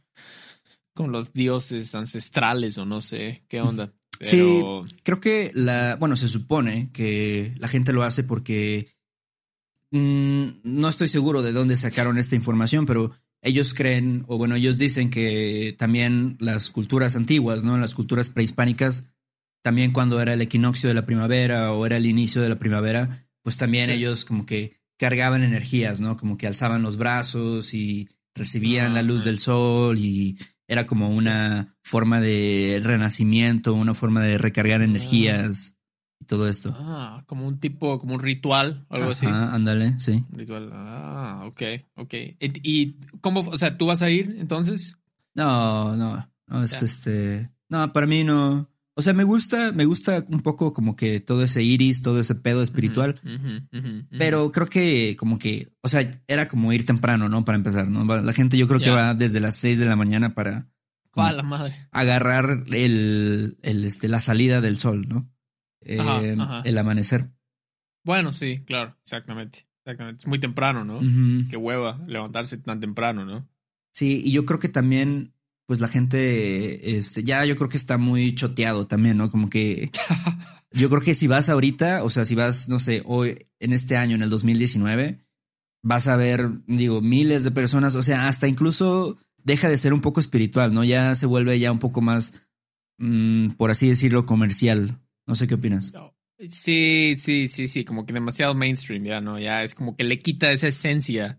con 0.95 1.13
los 1.13 1.33
dioses 1.33 1.95
ancestrales 1.95 2.79
o 2.79 2.87
no 2.87 3.01
sé 3.01 3.45
qué 3.49 3.61
onda. 3.61 3.93
Sí, 4.21 4.63
creo 5.03 5.21
que 5.21 5.51
la, 5.55 5.97
bueno, 5.97 6.15
se 6.15 6.29
supone 6.29 6.91
que 6.93 7.53
la 7.59 7.69
gente 7.69 7.93
lo 7.93 8.03
hace 8.03 8.23
porque 8.23 8.87
mm, 9.91 10.61
no 10.63 10.89
estoy 10.89 11.09
seguro 11.09 11.43
de 11.43 11.53
dónde 11.53 11.77
sacaron 11.77 12.19
esta 12.19 12.37
información, 12.37 12.85
pero 12.85 13.13
ellos 13.43 13.75
creen, 13.75 14.25
o 14.29 14.39
bueno, 14.39 14.57
ellos 14.57 14.79
dicen 14.79 15.11
que 15.11 15.75
también 15.79 16.37
las 16.41 16.71
culturas 16.71 17.17
antiguas, 17.17 17.65
¿no? 17.65 17.79
Las 17.79 17.95
culturas 17.95 18.31
prehispánicas, 18.31 19.09
también 19.63 19.93
cuando 19.93 20.21
era 20.21 20.35
el 20.35 20.43
equinoccio 20.43 20.89
de 20.89 20.95
la 20.95 21.07
primavera 21.07 21.73
o 21.73 21.87
era 21.87 21.97
el 21.97 22.07
inicio 22.07 22.43
de 22.43 22.49
la 22.49 22.59
primavera, 22.59 23.29
pues 23.43 23.57
también 23.57 23.91
ellos 23.91 24.25
como 24.25 24.47
que 24.47 24.81
cargaban 24.99 25.43
energías, 25.43 26.01
¿no? 26.01 26.17
Como 26.17 26.37
que 26.37 26.47
alzaban 26.47 26.83
los 26.83 26.97
brazos 26.97 27.73
y 27.73 28.09
recibían 28.35 28.95
la 28.95 29.03
luz 29.03 29.25
del 29.25 29.39
sol 29.39 29.99
y 29.99 30.39
era 30.69 30.87
como 30.87 31.11
una 31.11 31.77
forma 31.83 32.21
de 32.21 32.81
renacimiento, 32.83 33.75
una 33.75 33.95
forma 33.95 34.23
de 34.23 34.39
recargar 34.39 34.83
energías 34.83 35.77
y 35.79 35.80
todo 36.31 36.47
esto. 36.47 36.73
Ah, 36.79 37.25
como 37.27 37.45
un 37.45 37.59
tipo, 37.59 37.99
como 37.99 38.15
un 38.15 38.21
ritual, 38.21 38.87
algo 38.89 39.11
así. 39.11 39.27
Ah, 39.29 39.53
ándale, 39.53 39.99
sí. 39.99 40.25
ritual. 40.31 40.71
Ah, 40.73 41.43
ok, 41.45 41.63
ok. 41.97 42.15
¿Y, 42.63 43.01
cómo, 43.21 43.41
o 43.41 43.59
sea, 43.59 43.77
tú 43.77 43.87
vas 43.87 44.01
a 44.01 44.11
ir 44.11 44.37
entonces? 44.39 44.97
No, 45.35 45.97
no, 45.97 46.31
no 46.47 46.63
es 46.63 46.83
este, 46.83 47.51
no, 47.69 47.93
para 47.93 48.07
mí 48.07 48.23
no. 48.23 48.71
O 48.95 49.03
sea, 49.03 49.13
me 49.13 49.25
gusta, 49.25 49.73
me 49.73 49.87
gusta 49.87 50.25
un 50.29 50.41
poco 50.41 50.73
como 50.73 50.95
que 50.95 51.19
todo 51.19 51.43
ese 51.43 51.65
iris, 51.65 52.01
todo 52.01 52.21
ese 52.21 52.37
pedo 52.37 52.63
espiritual. 52.63 53.21
pero 54.17 54.53
creo 54.53 54.69
que 54.69 55.17
como 55.19 55.37
que, 55.37 55.73
o 55.81 55.89
sea, 55.89 56.09
era 56.29 56.47
como 56.47 56.73
ir 56.73 56.87
temprano, 56.87 57.29
¿no? 57.29 57.45
Para 57.45 57.57
empezar, 57.57 57.91
¿no? 57.91 58.05
La 58.05 58.33
gente 58.33 58.57
yo 58.57 58.69
creo 58.69 58.79
que 58.79 58.91
va 58.91 59.15
desde 59.15 59.41
las 59.41 59.57
6 59.57 59.81
de 59.81 59.87
la 59.87 59.97
mañana 59.97 60.31
para... 60.31 60.69
la 61.17 61.43
madre! 61.43 61.89
Agarrar 61.91 62.63
el, 62.73 63.59
el, 63.63 63.85
este, 63.85 64.07
la 64.07 64.21
salida 64.21 64.61
del 64.61 64.79
sol, 64.79 65.09
¿no? 65.09 65.29
Eh, 65.83 66.37
el 66.65 66.79
amanecer. 66.79 67.31
Bueno, 68.05 68.33
sí, 68.33 68.61
claro, 68.65 68.97
exactamente. 69.03 69.67
Exactamente. 69.85 70.23
Es 70.23 70.27
muy 70.27 70.39
temprano, 70.39 70.85
¿no? 70.85 71.01
Qué 71.49 71.57
hueva 71.57 71.99
levantarse 72.07 72.59
tan 72.59 72.81
temprano, 72.81 73.25
¿no? 73.25 73.49
Sí, 73.93 74.23
y 74.25 74.33
yo 74.33 74.45
creo 74.45 74.61
que 74.61 74.69
también, 74.69 75.35
pues 75.67 75.81
la 75.81 75.89
gente, 75.89 76.97
este, 76.97 77.23
ya 77.25 77.45
yo 77.45 77.57
creo 77.57 77.69
que 77.69 77.77
está 77.77 77.99
muy 77.99 78.35
choteado 78.35 78.87
también, 78.87 79.17
¿no? 79.17 79.31
Como 79.31 79.51
que 79.51 79.91
yo 80.73 80.89
creo 80.89 81.01
que 81.01 81.15
si 81.15 81.27
vas 81.27 81.49
ahorita, 81.49 82.05
o 82.05 82.11
sea, 82.11 82.25
si 82.25 82.35
vas, 82.35 82.69
no 82.69 82.79
sé, 82.79 83.03
hoy, 83.05 83.47
en 83.59 83.73
este 83.73 83.97
año, 83.97 84.17
en 84.17 84.23
el 84.23 84.31
2019, 84.31 85.25
vas 85.83 86.09
a 86.09 86.17
ver, 86.17 86.49
digo, 86.67 87.01
miles 87.01 87.45
de 87.45 87.51
personas, 87.51 87.95
o 87.95 88.03
sea, 88.03 88.29
hasta 88.29 88.49
incluso 88.49 89.19
deja 89.43 89.69
de 89.69 89.79
ser 89.79 89.93
un 89.93 90.01
poco 90.01 90.21
espiritual, 90.21 90.73
¿no? 90.73 90.85
Ya 90.85 91.15
se 91.15 91.27
vuelve 91.27 91.59
ya 91.59 91.73
un 91.73 91.79
poco 91.79 92.01
más, 92.01 92.47
mm, 92.99 93.53
por 93.53 93.71
así 93.71 93.89
decirlo, 93.89 94.27
comercial. 94.27 95.01
No 95.31 95.37
sé 95.37 95.47
qué 95.47 95.55
opinas. 95.55 95.93
Sí, 96.49 97.15
sí, 97.17 97.47
sí, 97.47 97.69
sí, 97.69 97.85
como 97.85 98.05
que 98.05 98.13
demasiado 98.13 98.53
mainstream, 98.53 99.05
ya, 99.05 99.21
¿no? 99.21 99.39
Ya 99.39 99.63
es 99.63 99.77
como 99.77 99.95
que 99.95 100.03
le 100.03 100.19
quita 100.19 100.51
esa 100.51 100.67
esencia 100.67 101.39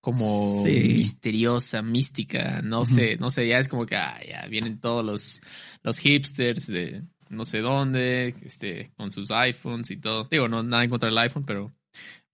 como 0.00 0.64
misteriosa, 0.64 1.82
mística, 1.82 2.62
no 2.62 2.86
sé, 2.86 3.18
no 3.18 3.30
sé, 3.30 3.46
ya 3.46 3.58
es 3.58 3.68
como 3.68 3.84
que 3.84 3.96
ah, 3.96 4.18
ya 4.26 4.46
vienen 4.46 4.80
todos 4.80 5.04
los, 5.04 5.42
los 5.82 5.98
hipsters 5.98 6.68
de 6.68 7.02
no 7.28 7.44
sé 7.44 7.58
dónde, 7.60 8.28
este, 8.28 8.92
con 8.96 9.10
sus 9.10 9.30
iPhones 9.30 9.90
y 9.90 9.98
todo. 9.98 10.24
Digo, 10.24 10.48
no 10.48 10.62
nada 10.62 10.84
en 10.84 10.88
contra 10.88 11.10
del 11.10 11.18
iPhone, 11.18 11.44
pero, 11.44 11.74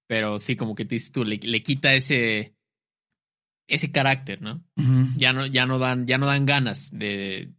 pero 0.06 0.38
sí, 0.38 0.54
como 0.54 0.76
que 0.76 0.84
tú, 0.84 1.24
le, 1.24 1.38
le 1.38 1.62
quita 1.64 1.92
ese, 1.92 2.54
ese 3.66 3.90
carácter, 3.90 4.42
¿no? 4.42 4.62
Ya 5.16 5.32
no, 5.32 5.44
ya 5.46 5.66
no 5.66 5.80
dan, 5.80 6.06
ya 6.06 6.18
no 6.18 6.26
dan 6.26 6.46
ganas 6.46 6.96
de, 6.96 7.52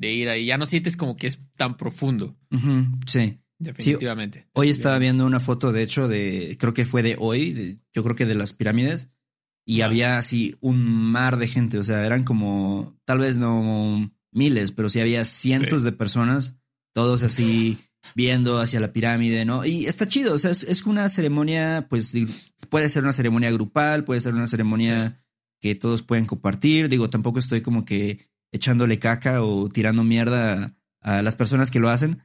de 0.00 0.12
ir 0.12 0.28
ahí. 0.30 0.46
Ya 0.46 0.56
no 0.58 0.66
sientes 0.66 0.96
como 0.96 1.16
que 1.16 1.26
es 1.26 1.38
tan 1.56 1.76
profundo. 1.76 2.34
Sí. 3.06 3.38
Definitivamente. 3.58 4.48
hoy 4.54 4.70
estaba 4.70 4.98
viendo 4.98 5.26
una 5.26 5.38
foto, 5.38 5.70
de 5.70 5.82
hecho, 5.82 6.08
de, 6.08 6.56
creo 6.58 6.72
que 6.72 6.86
fue 6.86 7.02
de 7.02 7.16
hoy, 7.18 7.78
yo 7.92 8.02
creo 8.02 8.16
que 8.16 8.24
de 8.24 8.34
las 8.34 8.54
pirámides, 8.54 9.10
y 9.66 9.82
había 9.82 10.16
así 10.16 10.56
un 10.60 10.82
mar 10.82 11.36
de 11.36 11.46
gente, 11.46 11.78
o 11.78 11.84
sea, 11.84 12.06
eran 12.06 12.24
como, 12.24 12.98
tal 13.04 13.18
vez 13.18 13.36
no 13.36 14.10
miles, 14.32 14.72
pero 14.72 14.88
sí 14.88 14.98
había 14.98 15.26
cientos 15.26 15.84
de 15.84 15.92
personas, 15.92 16.56
todos 16.94 17.22
así 17.22 17.76
viendo 18.14 18.60
hacia 18.60 18.80
la 18.80 18.94
pirámide, 18.94 19.44
¿no? 19.44 19.66
Y 19.66 19.84
está 19.84 20.06
chido, 20.06 20.32
o 20.32 20.38
sea, 20.38 20.52
es, 20.52 20.86
una 20.86 21.10
ceremonia, 21.10 21.86
pues 21.90 22.16
puede 22.70 22.88
ser 22.88 23.02
una 23.02 23.12
ceremonia 23.12 23.50
grupal, 23.50 24.04
puede 24.04 24.22
ser 24.22 24.32
una 24.32 24.48
ceremonia 24.48 25.22
que 25.60 25.74
todos 25.74 26.02
pueden 26.02 26.24
compartir, 26.24 26.88
digo, 26.88 27.10
tampoco 27.10 27.38
estoy 27.40 27.60
como 27.60 27.84
que 27.84 28.29
echándole 28.52 28.98
caca 28.98 29.42
o 29.42 29.68
tirando 29.68 30.04
mierda 30.04 30.74
a, 31.00 31.22
las 31.22 31.36
personas 31.36 31.70
que 31.70 31.80
lo 31.80 31.90
hacen, 31.90 32.22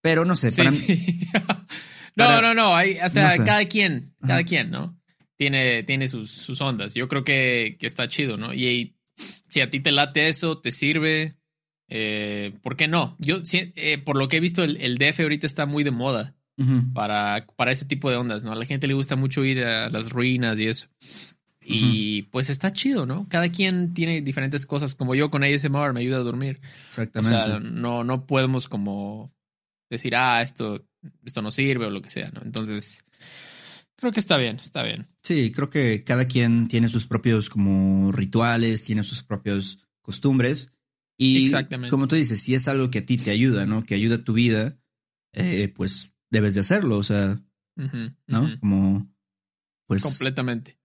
pero 0.00 0.24
no 0.24 0.34
sé, 0.34 0.52
para 0.52 0.70
mí... 0.70 0.78
no, 2.16 2.42
no, 2.42 2.54
no, 2.54 2.76
hay, 2.76 2.98
o 3.04 3.08
sea, 3.08 3.36
cada 3.44 3.64
quien, 3.66 4.14
cada 4.26 4.44
quien, 4.44 4.70
¿no? 4.70 4.98
Tiene, 5.36 5.82
tiene 5.82 6.08
sus, 6.08 6.30
sus 6.30 6.60
ondas. 6.60 6.94
Yo 6.94 7.08
creo 7.08 7.24
que, 7.24 7.76
que 7.78 7.86
está 7.86 8.06
chido, 8.06 8.36
¿no? 8.36 8.54
Y 8.54 8.96
si 9.16 9.60
a 9.60 9.70
ti 9.70 9.80
te 9.80 9.90
late 9.90 10.28
eso, 10.28 10.60
te 10.60 10.70
sirve, 10.70 11.34
eh, 11.88 12.52
¿Por 12.62 12.76
qué 12.76 12.88
no? 12.88 13.16
Yo, 13.18 13.36
eh, 13.52 13.98
por 13.98 14.16
lo 14.16 14.28
que 14.28 14.38
he 14.38 14.40
visto, 14.40 14.64
el, 14.64 14.78
el, 14.78 14.98
DF 14.98 15.20
ahorita 15.20 15.46
está 15.46 15.66
muy 15.66 15.84
de 15.84 15.90
moda 15.90 16.34
para, 16.92 17.46
para 17.56 17.72
ese 17.72 17.84
tipo 17.84 18.10
de 18.10 18.16
ondas, 18.16 18.44
¿no? 18.44 18.52
A 18.52 18.56
la 18.56 18.64
gente 18.64 18.86
le 18.86 18.94
gusta 18.94 19.16
mucho 19.16 19.44
ir 19.44 19.62
a 19.62 19.90
las 19.90 20.10
ruinas 20.10 20.58
y 20.58 20.66
eso. 20.66 20.88
Y 21.66 22.22
pues 22.24 22.50
está 22.50 22.72
chido, 22.72 23.06
¿no? 23.06 23.26
Cada 23.28 23.48
quien 23.48 23.94
tiene 23.94 24.20
diferentes 24.20 24.66
cosas. 24.66 24.94
Como 24.94 25.14
yo 25.14 25.30
con 25.30 25.42
ASMR 25.42 25.92
me 25.92 26.00
ayuda 26.00 26.18
a 26.18 26.20
dormir. 26.20 26.60
Exactamente. 26.88 27.36
O 27.36 27.44
sea, 27.44 27.60
no, 27.60 28.04
no 28.04 28.26
podemos 28.26 28.68
como 28.68 29.32
decir, 29.90 30.14
ah, 30.16 30.42
esto, 30.42 30.84
esto 31.24 31.42
no 31.42 31.50
sirve 31.50 31.86
o 31.86 31.90
lo 31.90 32.02
que 32.02 32.10
sea, 32.10 32.30
¿no? 32.30 32.42
Entonces, 32.44 33.04
creo 33.96 34.12
que 34.12 34.20
está 34.20 34.36
bien, 34.36 34.56
está 34.56 34.82
bien. 34.82 35.06
Sí, 35.22 35.52
creo 35.52 35.70
que 35.70 36.04
cada 36.04 36.26
quien 36.26 36.68
tiene 36.68 36.88
sus 36.88 37.06
propios 37.06 37.48
como 37.48 38.12
rituales, 38.12 38.84
tiene 38.84 39.02
sus 39.02 39.22
propios 39.22 39.78
costumbres. 40.02 40.70
Y 41.16 41.50
como 41.90 42.08
tú 42.08 42.16
dices, 42.16 42.40
si 42.40 42.54
es 42.54 42.66
algo 42.68 42.90
que 42.90 42.98
a 42.98 43.06
ti 43.06 43.16
te 43.18 43.30
ayuda, 43.30 43.66
¿no? 43.66 43.84
Que 43.84 43.94
ayuda 43.94 44.16
a 44.16 44.24
tu 44.24 44.32
vida, 44.32 44.76
eh, 45.32 45.72
pues 45.74 46.12
debes 46.30 46.54
de 46.54 46.60
hacerlo, 46.60 46.98
o 46.98 47.02
sea, 47.02 47.40
¿no? 48.26 48.60
Como, 48.60 49.08
pues... 49.86 50.02
Completamente. 50.02 50.76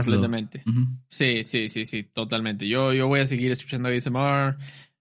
Completamente. 0.00 0.62
Sí, 1.08 1.44
sí, 1.44 1.68
sí, 1.68 1.84
sí, 1.84 2.02
totalmente. 2.02 2.66
Yo, 2.66 2.92
yo 2.92 3.08
voy 3.08 3.20
a 3.20 3.26
seguir 3.26 3.50
escuchando 3.52 3.88
ASMR. 3.88 4.56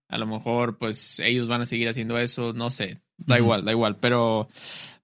A 0.07 0.17
lo 0.17 0.27
mejor, 0.27 0.77
pues, 0.77 1.19
ellos 1.19 1.47
van 1.47 1.61
a 1.61 1.65
seguir 1.65 1.87
haciendo 1.87 2.17
eso, 2.17 2.53
no 2.53 2.69
sé. 2.69 3.01
Da 3.17 3.37
igual, 3.37 3.63
da 3.63 3.71
igual. 3.71 3.97
Pero, 4.01 4.47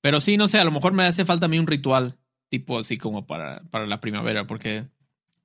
pero 0.02 0.20
sí, 0.20 0.38
no 0.38 0.48
sé, 0.48 0.60
a 0.60 0.64
lo 0.64 0.72
mejor 0.72 0.94
me 0.94 1.04
hace 1.04 1.24
falta 1.24 1.46
a 1.46 1.50
mí 1.50 1.60
un 1.60 1.68
ritual, 1.68 2.18
tipo 2.50 2.80
así 2.80 2.98
como 2.98 3.26
para, 3.26 3.62
para 3.70 3.86
la 3.86 4.00
primavera, 4.02 4.46
porque 4.46 4.88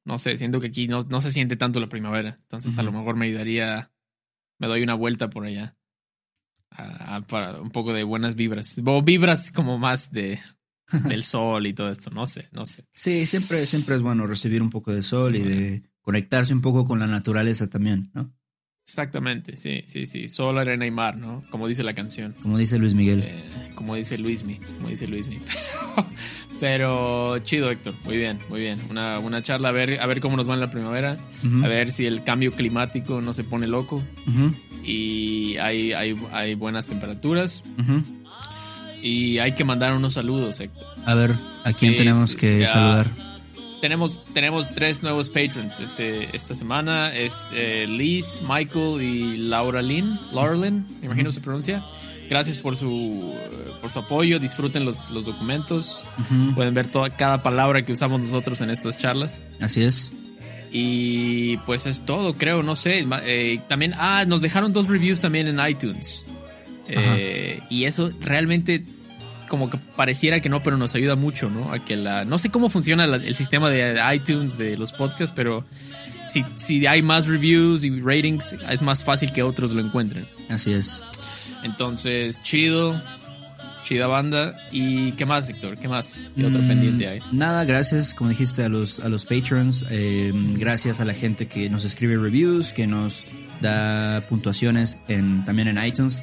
no 0.05 0.19
sé, 0.19 0.37
siento 0.37 0.61
que 0.61 0.69
aquí 0.69 0.89
no, 0.89 1.01
no 1.03 1.21
se 1.21 1.33
siente 1.33 1.57
tanto 1.57 1.81
la 1.81 1.89
primavera. 1.89 2.37
Entonces 2.41 2.79
a 2.79 2.83
lo 2.83 2.93
mejor 2.93 3.17
me 3.17 3.27
ayudaría, 3.27 3.93
me 4.59 4.67
doy 4.67 4.83
una 4.83 4.95
vuelta 4.95 5.29
por 5.29 5.45
allá. 5.45 5.77
para 7.29 7.61
un 7.61 7.71
poco 7.71 7.93
de 7.93 8.03
buenas 8.03 8.35
vibras. 8.35 8.81
O 8.85 9.03
vibras 9.03 9.53
como 9.53 9.79
más 9.79 10.11
de 10.11 10.41
del 11.09 11.23
sol 11.23 11.67
y 11.67 11.73
todo 11.73 11.91
esto, 11.91 12.11
no 12.11 12.27
sé, 12.27 12.49
no 12.53 12.67
sé. 12.67 12.85
Sí, 12.93 13.27
siempre, 13.27 13.67
siempre 13.67 13.97
es 13.97 14.03
bueno 14.03 14.27
recibir 14.27 14.63
un 14.63 14.71
poco 14.71 14.93
de 14.93 15.03
sol 15.03 15.37
y 15.37 15.41
de 15.41 15.83
conectarse 16.01 16.53
un 16.53 16.61
poco 16.61 16.85
con 16.85 16.99
la 16.99 17.07
naturaleza 17.07 17.69
también, 17.69 18.11
¿no? 18.15 18.33
Exactamente, 18.85 19.57
sí, 19.57 19.85
sí, 19.87 20.07
sí. 20.07 20.29
Sol, 20.29 20.59
arena 20.59 20.85
y 20.85 20.91
mar, 20.91 21.17
¿no? 21.17 21.43
Como 21.51 21.69
dice 21.69 21.83
la 21.83 21.95
canción. 21.95 22.35
Como 22.43 22.59
dice 22.59 22.79
Luis 22.79 22.95
Miguel. 22.95 23.23
Eh, 23.25 23.43
como 23.75 23.95
dice 23.95 24.19
Luismi, 24.19 24.57
como 24.57 24.89
dice 24.89 25.07
Luismi. 25.07 25.39
Pero, 26.61 27.39
chido, 27.41 27.71
Héctor. 27.71 27.95
Muy 28.05 28.17
bien, 28.17 28.39
muy 28.49 28.61
bien. 28.61 28.79
Una, 28.89 29.19
una 29.19 29.43
charla 29.43 29.71
a 29.71 29.73
ver, 29.73 30.01
a 30.01 30.07
ver 30.07 30.21
cómo 30.21 30.37
nos 30.37 30.49
va 30.49 30.55
en 30.55 30.61
la 30.61 30.71
primavera. 30.71 31.19
A 31.65 31.69
ver 31.69 31.91
si 31.91 32.07
el 32.07 32.23
cambio 32.23 32.53
climático 32.53 33.21
no 33.21 33.35
se 33.35 33.43
pone 33.43 33.67
loco. 33.67 34.01
Y 34.85 35.57
hay, 35.57 35.93
hay, 35.93 36.17
hay, 36.33 36.55
buenas 36.55 36.87
temperaturas. 36.87 37.65
Y 39.03 39.39
hay 39.39 39.53
que 39.53 39.65
mandar 39.65 39.93
unos 39.95 40.15
saludos, 40.15 40.61
Héctor. 40.61 40.87
A 41.05 41.15
ver, 41.15 41.35
¿a 41.65 41.73
quién 41.73 41.97
tenemos 41.97 42.37
que 42.37 42.67
saludar? 42.67 43.11
tenemos, 43.83 44.25
tenemos 44.33 44.73
tres 44.75 45.03
nuevos 45.03 45.29
patrons 45.29 45.81
este, 45.81 46.35
esta 46.35 46.55
semana. 46.55 47.13
Es 47.13 47.49
eh, 47.53 47.87
Liz, 47.89 48.41
Michael 48.49 49.03
y 49.03 49.37
Laura 49.37 49.83
Lynn. 49.83 50.19
Laura 50.33 50.55
Lynn, 50.55 50.87
me 51.01 51.07
imagino 51.07 51.33
se 51.33 51.41
pronuncia. 51.41 51.85
Gracias 52.31 52.59
por 52.59 52.77
su, 52.77 53.35
por 53.81 53.91
su 53.91 53.99
apoyo. 53.99 54.39
Disfruten 54.39 54.85
los, 54.85 55.11
los 55.11 55.25
documentos. 55.25 56.05
Pueden 56.55 56.75
ver 56.75 56.87
toda, 56.87 57.11
cada 57.11 57.43
palabra 57.43 57.85
que 57.85 57.93
usamos 57.93 58.21
nosotros 58.21 58.61
en 58.61 58.71
estas 58.71 59.01
charlas. 59.01 59.43
Así 59.61 59.83
es. 59.83 60.13
Y 60.71 61.57
pues 61.67 61.87
es 61.87 62.07
todo, 62.07 62.35
creo, 62.35 62.63
no 62.63 62.77
sé. 62.77 63.05
Eh, 63.25 63.61
también, 63.69 63.95
ah, 63.99 64.25
nos 64.29 64.43
dejaron 64.43 64.73
dos 64.73 64.87
reviews 64.87 65.21
también 65.21 65.49
en 65.49 65.59
iTunes. 65.69 66.25
Eh, 66.97 67.61
y 67.71 67.85
eso 67.85 68.13
realmente 68.21 68.85
como 69.49 69.69
que 69.69 69.77
pareciera 69.97 70.41
que 70.41 70.49
no, 70.49 70.63
pero 70.63 70.79
nos 70.79 70.95
ayuda 70.95 71.15
mucho, 71.15 71.51
¿no? 71.51 71.73
A 71.73 71.79
que 71.79 71.97
la. 71.97 72.25
No 72.25 72.39
sé 72.39 72.51
cómo 72.51 72.71
funciona 72.71 73.05
el 73.05 73.35
sistema 73.35 73.69
de 73.69 74.01
iTunes 74.15 74.57
de 74.57 74.79
los 74.79 74.93
podcasts, 74.93 75.35
pero 75.37 75.65
si, 76.27 76.45
si 76.57 76.87
hay 76.87 77.03
más 77.03 77.27
reviews 77.27 77.85
y 77.85 78.01
ratings, 78.01 78.55
es 78.71 78.81
más 78.81 79.05
fácil 79.05 79.33
que 79.33 79.43
otros 79.43 79.73
lo 79.73 79.83
encuentren. 79.83 80.27
Así 80.49 80.73
es. 80.73 81.05
Entonces, 81.65 82.43
chido. 82.43 83.01
Chida 83.85 84.07
banda. 84.07 84.55
¿Y 84.71 85.13
qué 85.13 85.27
más, 85.27 85.49
Héctor? 85.49 85.77
¿Qué 85.77 85.89
más? 85.89 86.31
¿Qué 86.37 86.47
otro 86.47 86.63
mm, 86.63 86.69
pendiente 86.69 87.09
hay? 87.09 87.21
Nada, 87.33 87.65
gracias, 87.65 88.15
como 88.15 88.31
dijiste, 88.31 88.65
a 88.65 88.69
los, 88.69 89.01
a 89.01 89.09
los 89.09 89.27
patrons. 89.27 89.85
Eh, 89.91 90.33
gracias 90.55 91.01
a 91.01 91.05
la 91.05 91.15
gente 91.15 91.47
que 91.47 91.69
nos 91.69 91.85
escribe 91.85 92.17
reviews, 92.17 92.73
que 92.73 92.87
nos 92.87 93.25
da 93.61 94.25
puntuaciones 94.29 94.99
en, 95.09 95.45
también 95.45 95.69
en 95.69 95.85
iTunes. 95.85 96.23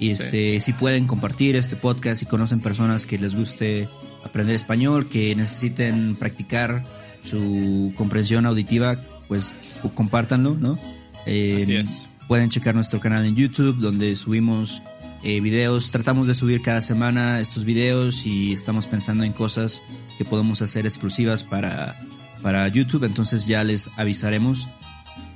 Y 0.00 0.10
este, 0.10 0.60
si 0.60 0.72
pueden 0.72 1.06
compartir 1.06 1.56
este 1.56 1.76
podcast, 1.76 2.22
y 2.22 2.26
conocen 2.26 2.60
personas 2.60 3.06
que 3.06 3.18
les 3.18 3.34
guste 3.34 3.86
aprender 4.24 4.56
español, 4.56 5.08
que 5.08 5.34
necesiten 5.36 6.16
practicar 6.16 6.84
su 7.22 7.92
comprensión 7.96 8.46
auditiva, 8.46 8.98
pues 9.28 9.58
compártanlo, 9.94 10.56
¿no? 10.58 10.78
Eh, 11.26 11.58
Así 11.62 11.76
es. 11.76 12.08
Pueden 12.28 12.48
checar 12.48 12.74
nuestro 12.74 12.98
canal 12.98 13.26
en 13.26 13.36
YouTube, 13.36 13.76
donde 13.76 14.16
subimos 14.16 14.82
eh, 15.22 15.40
videos. 15.40 15.90
Tratamos 15.90 16.26
de 16.26 16.34
subir 16.34 16.62
cada 16.62 16.80
semana 16.80 17.38
estos 17.38 17.64
videos 17.64 18.24
y 18.24 18.54
estamos 18.54 18.86
pensando 18.86 19.24
en 19.24 19.32
cosas 19.32 19.82
que 20.16 20.24
podemos 20.24 20.62
hacer 20.62 20.86
exclusivas 20.86 21.44
para, 21.44 21.98
para 22.40 22.66
YouTube, 22.68 23.04
entonces 23.04 23.46
ya 23.46 23.64
les 23.64 23.90
avisaremos. 23.98 24.68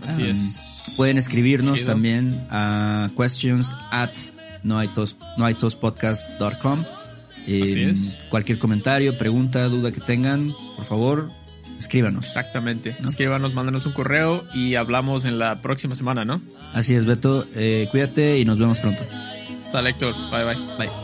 Así 0.07 0.23
es. 0.23 0.95
Pueden 0.97 1.19
escribirnos 1.19 1.85
también 1.85 2.47
a 2.51 3.11
questions 3.15 3.75
at 3.91 4.11
no 4.65 4.79
hay 4.79 4.89
tos, 4.89 5.17
no 5.37 5.45
hay 5.45 5.55
tospodcast.com. 5.55 6.85
Eh, 7.47 7.93
cualquier 8.31 8.59
comentario, 8.59 9.17
pregunta, 9.19 9.69
duda 9.69 9.93
que 9.93 10.01
tengan, 10.01 10.53
por 10.77 10.85
favor, 10.85 11.31
escríbanos. 11.79 12.27
Exactamente. 12.27 12.97
Escríbanos, 13.07 13.55
mándanos 13.55 13.87
un 13.87 13.93
correo 13.93 14.45
y 14.55 14.75
hablamos 14.75 15.27
en 15.27 15.39
la 15.39 15.61
próxima 15.61 15.95
semana, 15.95 16.25
¿no? 16.25 16.41
Así 16.73 16.95
es, 16.95 17.05
Beto. 17.05 17.47
Eh, 17.55 17.87
cuídate 17.91 18.39
y 18.39 18.45
nos 18.45 18.59
vemos 18.59 18.79
pronto. 18.81 19.03
Sale, 19.71 19.91
Héctor. 19.91 20.15
Bye, 20.31 20.45
bye. 20.45 20.57
Bye. 20.79 21.04